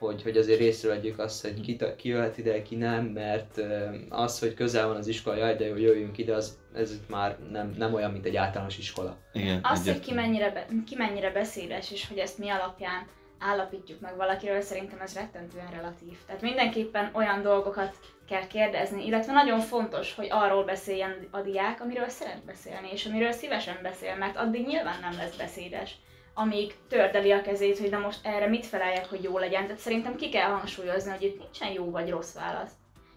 [0.06, 3.60] hogy, hogy azért észrevegyük azt, hogy ki, ki jöhet ide, ki nem, mert
[4.08, 7.38] az, hogy közel van az iskola, jaj, de jó, jöjjünk ide, az, ez itt már
[7.50, 9.16] nem, nem olyan, mint egy általános iskola.
[9.32, 10.00] Igen, Az, hogy egyetlen.
[10.08, 13.06] ki mennyire, be, ki mennyire beszédes, és hogy ezt mi alapján
[13.38, 16.16] állapítjuk meg valakiről, szerintem ez rettentően relatív.
[16.26, 17.94] Tehát mindenképpen olyan dolgokat
[18.28, 23.32] kell kérdezni, illetve nagyon fontos, hogy arról beszéljen a diák, amiről szeret beszélni, és amiről
[23.32, 25.96] szívesen beszél, mert addig nyilván nem lesz beszédes,
[26.34, 29.62] amíg tördeli a kezét, hogy na most erre mit feleljek, hogy jó legyen.
[29.62, 32.72] Tehát szerintem ki kell hangsúlyozni, hogy itt nincsen jó vagy rossz válasz.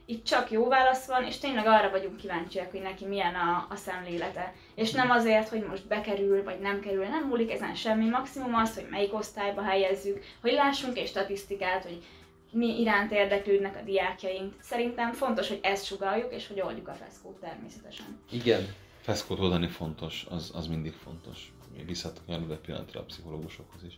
[0.05, 3.75] Itt csak jó válasz van, és tényleg arra vagyunk kíváncsiak, hogy neki milyen a, a
[3.75, 4.53] szemlélete.
[4.75, 8.09] És nem azért, hogy most bekerül, vagy nem kerül, nem múlik ezen semmi.
[8.09, 12.03] Maximum az, hogy melyik osztályba helyezzük, hogy lássunk egy statisztikát, hogy
[12.51, 14.53] mi iránt érdeklődnek a diákjaink.
[14.61, 18.19] Szerintem fontos, hogy ezt sugaljuk, és hogy oldjuk a feszkót természetesen.
[18.31, 18.67] Igen,
[19.07, 21.51] Feszkót oldani fontos, az, az mindig fontos.
[21.85, 23.97] Visszatok nyarul egy pillanatra a pszichológusokhoz is.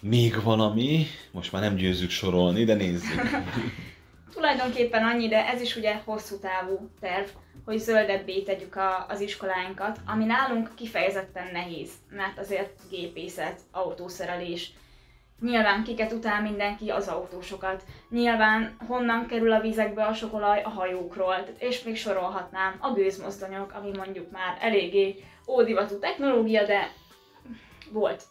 [0.00, 3.20] Még valami, most már nem győzzük sorolni, de nézzük.
[4.34, 7.28] Tulajdonképpen annyi, de ez is ugye hosszú távú terv,
[7.64, 14.72] hogy zöldebbé tegyük a, az iskoláinkat, ami nálunk kifejezetten nehéz, mert azért gépészet, autószerelés,
[15.42, 17.82] Nyilván kiket utál mindenki az autósokat.
[18.10, 23.90] Nyilván honnan kerül a vizekbe a sokolaj a hajókról, és még sorolhatnám a gőzmozdonyok, ami
[23.96, 26.92] mondjuk már eléggé ódivatú technológia, de
[27.92, 28.24] volt.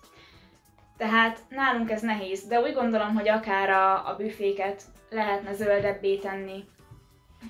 [0.97, 6.63] Tehát nálunk ez nehéz, de úgy gondolom, hogy akár a, a büféket lehetne zöldebbé tenni,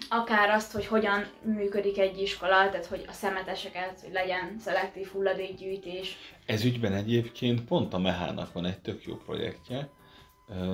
[0.10, 6.18] akár azt, hogy hogyan működik egy iskola, tehát hogy a szemeteseket, hogy legyen szelektív hulladékgyűjtés.
[6.46, 9.90] Ez ügyben egyébként pont a Mehának van egy tök jó projektje.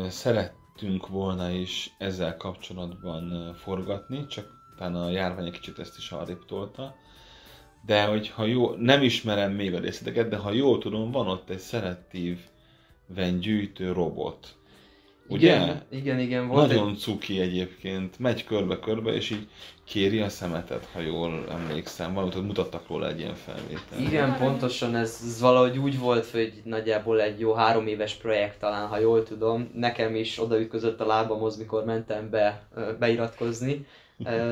[0.07, 6.45] Szerettünk volna is ezzel kapcsolatban forgatni, csak utána a járvány egy kicsit ezt is arrébb
[6.45, 6.95] tolta.
[7.87, 11.59] De hogyha jó, nem ismerem még a részleteket, de ha jól tudom, van ott egy
[11.59, 14.55] szelektíven gyűjtő robot.
[15.29, 15.55] Ugye?
[15.55, 16.97] Igen, igen, igen volt Nagyon egy...
[16.97, 19.47] cuki egyébként, megy körbe-körbe, és így
[19.83, 22.13] kéri a szemetet, ha jól emlékszem.
[22.13, 23.99] Valamit mutattak róla egy ilyen felvétel.
[23.99, 28.87] Igen, pontosan ez, ez valahogy úgy volt, hogy nagyjából egy jó három éves projekt talán,
[28.87, 29.69] ha jól tudom.
[29.73, 32.67] Nekem is odaütközött a lábamhoz, mikor mentem be
[32.99, 33.85] beiratkozni.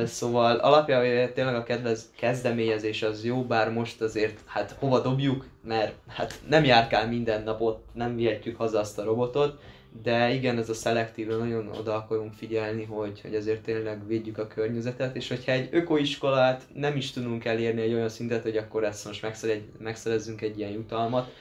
[0.06, 5.94] Szóval alapjában tényleg a kedvez, kezdeményezés az jó, bár most azért hát hova dobjuk, mert
[6.08, 9.62] hát nem járkál minden nap ott, nem vihetjük haza azt a robotot,
[10.04, 14.48] de igen, ez a szelektíve nagyon oda akarunk figyelni, hogy, hogy ezért tényleg védjük a
[14.48, 19.06] környezetet, és hogyha egy ökoiskolát nem is tudunk elérni egy olyan szintet, hogy akkor ezt
[19.06, 19.26] most
[19.80, 21.34] megszerezzünk egy ilyen jutalmat,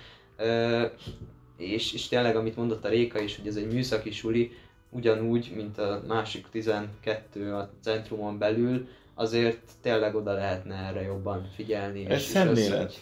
[1.57, 4.53] és, és tényleg, amit mondott a Réka is, hogy ez egy műszaki suli,
[4.95, 12.07] ugyanúgy, mint a másik 12 a centrumon belül, azért tényleg oda lehetne erre jobban figyelni.
[12.07, 12.91] Ez és szemlélet.
[12.91, 12.99] És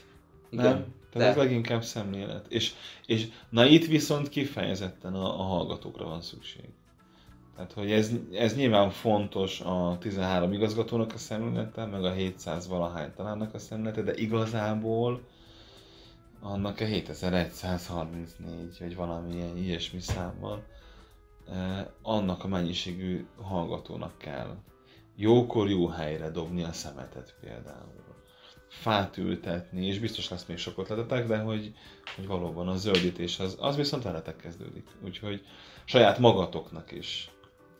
[0.50, 0.64] igen.
[0.64, 0.84] Nem?
[1.12, 2.46] Tehát ez leginkább szemlélet.
[2.48, 2.72] És,
[3.06, 6.68] és na itt viszont kifejezetten a, a hallgatókra van szükség.
[7.54, 13.12] Tehát, hogy ez, ez nyilván fontos a 13 igazgatónak a szemlélete, meg a 700 valahány
[13.16, 15.20] talánnak a szemlélete, de igazából
[16.40, 20.81] annak a 7134, vagy valamilyen ilyesmi számban, eh,
[22.02, 24.56] annak a mennyiségű hallgatónak kell
[25.16, 28.00] jókor jó helyre dobni a szemetet például.
[28.68, 31.74] Fát ültetni, és biztos lesz még sok ötletetek, de hogy,
[32.16, 34.86] hogy valóban a zöldítés az, az viszont veletek kezdődik.
[35.04, 35.46] Úgyhogy
[35.84, 37.30] saját magatoknak is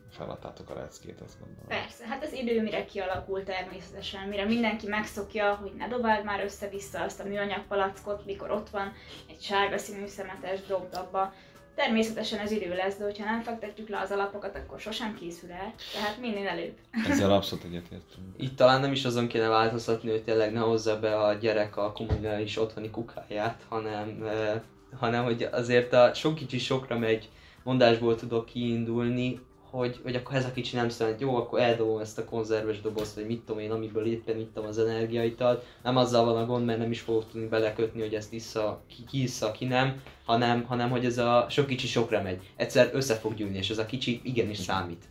[0.09, 1.67] feladtátok a leckét, azt gondolom.
[1.67, 7.01] Persze, hát az idő mire kialakul természetesen, mire mindenki megszokja, hogy ne dobáld már össze-vissza
[7.01, 8.93] azt a műanyag palackot, mikor ott van
[9.29, 11.33] egy sárga színű szemetes dobd abba.
[11.75, 15.73] Természetesen ez idő lesz, de hogyha nem fektetjük le az alapokat, akkor sosem készül el,
[15.93, 16.73] tehát minél előbb.
[17.09, 18.27] Ezzel abszolút egyetértünk.
[18.37, 21.91] Itt talán nem is azon kéne változtatni, hogy tényleg ne hozza be a gyerek a
[21.91, 24.61] kommunális otthoni kukáját, hanem, eh,
[24.99, 27.29] hanem hogy azért a sok kicsi sokra megy
[27.63, 29.39] mondásból tudok kiindulni,
[29.77, 33.15] hogy, hogy akkor ez a kicsi nem szerint, jó, akkor eldobom ezt a konzerves dobozt,
[33.15, 35.65] vagy mit tudom én, amiből éppen ittam az energiaitat.
[35.83, 39.03] Nem azzal van a gond, mert nem is fogok tudni belekötni, hogy ezt issza, ki,
[39.09, 42.39] ki issza, ki nem, hanem, hanem hogy ez a sok kicsi sokra megy.
[42.55, 45.03] Egyszer össze fog gyűlni, és ez a kicsi igenis számít.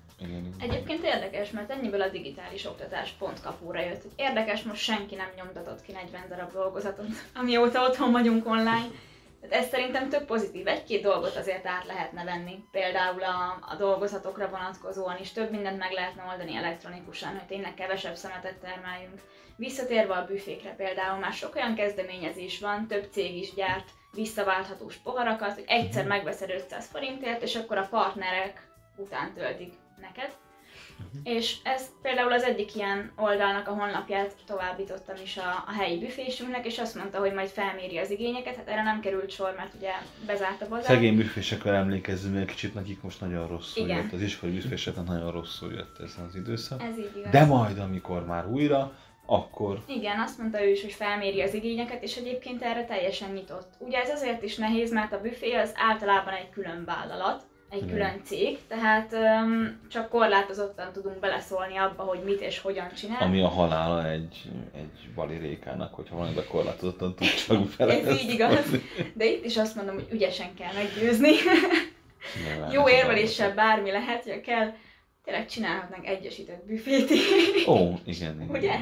[0.58, 4.02] Egyébként érdekes, mert ennyiből a digitális oktatás pont kapóra jött.
[4.16, 8.90] Érdekes, most senki nem nyomtatott ki 40 darab dolgozatot, amióta otthon vagyunk online
[9.43, 10.66] tehát ez szerintem több pozitív.
[10.66, 12.64] Egy-két dolgot azért át lehetne venni.
[12.70, 18.14] Például a, a dolgozatokra vonatkozóan is több mindent meg lehetne oldani elektronikusan, hogy tényleg kevesebb
[18.14, 19.20] szemetet termeljünk.
[19.57, 25.55] Visszatérve a büfékre például már sok olyan kezdeményezés van, több cég is gyárt visszaválthatós poharakat,
[25.55, 30.32] hogy egyszer megveszed 500 forintért, és akkor a partnerek után töltik neked.
[30.99, 31.34] Uh-huh.
[31.36, 36.66] És ez például az egyik ilyen oldalnak a honlapját továbbítottam is a, a helyi büfésünknek,
[36.66, 38.57] és azt mondta, hogy majd felméri az igényeket.
[38.57, 39.90] Hát erre nem került sor, mert ugye
[40.26, 40.84] bezárt a bazár.
[40.84, 43.97] Szegény büfésekkel emlékezzünk, mert kicsit nekik most nagyon rosszul Igen.
[43.97, 44.12] jött.
[44.12, 46.82] Az iskolai büféseknek nagyon rosszul jött ez az időszak.
[46.82, 47.30] Ez így igaz.
[47.30, 48.93] De majd, amikor már újra,
[49.26, 49.82] akkor...
[49.86, 53.72] Igen, azt mondta ő is, hogy felméri az igényeket, és egyébként erre teljesen nyitott.
[53.78, 58.20] Ugye ez azért is nehéz, mert a büfé az általában egy külön vállalat, egy külön
[58.25, 63.23] cég, tehát um, csak korlátozottan tudunk beleszólni abba, hogy mit és hogyan csinál.
[63.23, 64.43] Ami a halála egy,
[64.75, 67.91] egy bali rékának, hogyha valamiben korlátozottan tud csak fel.
[67.91, 68.70] Ez így igaz,
[69.14, 71.31] de itt is azt mondom, hogy ügyesen kell meggyőzni.
[72.73, 74.73] Jó érveléssel bármi lehet, hogy kell
[75.25, 77.11] tényleg csinálhatnánk egyesített büfét
[77.66, 78.49] Ó, igen, igen.
[78.49, 78.75] Ugye?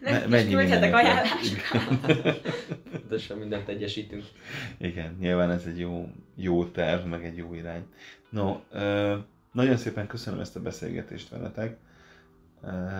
[0.00, 2.12] Nem Me- is küldhetek ajánlásokat.
[3.08, 4.24] De sem mindent egyesítünk.
[4.78, 7.86] Igen, nyilván ez egy jó, jó terv, meg egy jó irány.
[8.30, 9.16] No, ö,
[9.52, 11.76] nagyon szépen köszönöm ezt a beszélgetést veletek.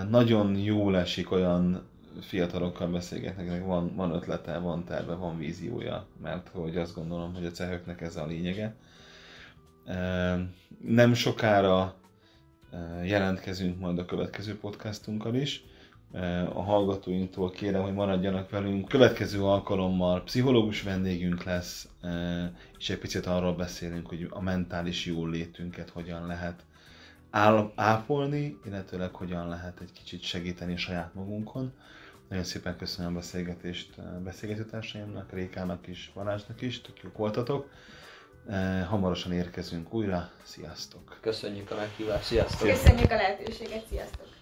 [0.09, 1.83] Nagyon jól esik olyan
[2.21, 7.45] fiatalokkal beszélgetni, akinek van, van ötlete, van terve, van víziója, mert hogy azt gondolom, hogy
[7.45, 8.75] a cehöknek ez a lényege.
[10.85, 11.95] Nem sokára
[13.05, 15.65] jelentkezünk majd a következő podcastunkkal is.
[16.55, 18.89] A hallgatóinktól kérem, hogy maradjanak velünk.
[18.89, 21.89] Következő alkalommal pszichológus vendégünk lesz,
[22.79, 26.63] és egy picit arról beszélünk, hogy a mentális jólétünket hogyan lehet
[27.75, 31.73] ápolni, illetőleg hogyan lehet egy kicsit segíteni saját magunkon.
[32.29, 37.71] Nagyon szépen köszönöm a beszélgetést beszélgetőtársaimnak, Rékának is, Balázsnak is, tök jók voltatok.
[38.49, 40.31] Eh, hamarosan érkezünk újra.
[40.43, 41.19] Sziasztok!
[41.21, 42.69] Köszönjük a meghívást, sziasztok!
[42.69, 44.34] Köszönjük a lehetőséget, sziasztok!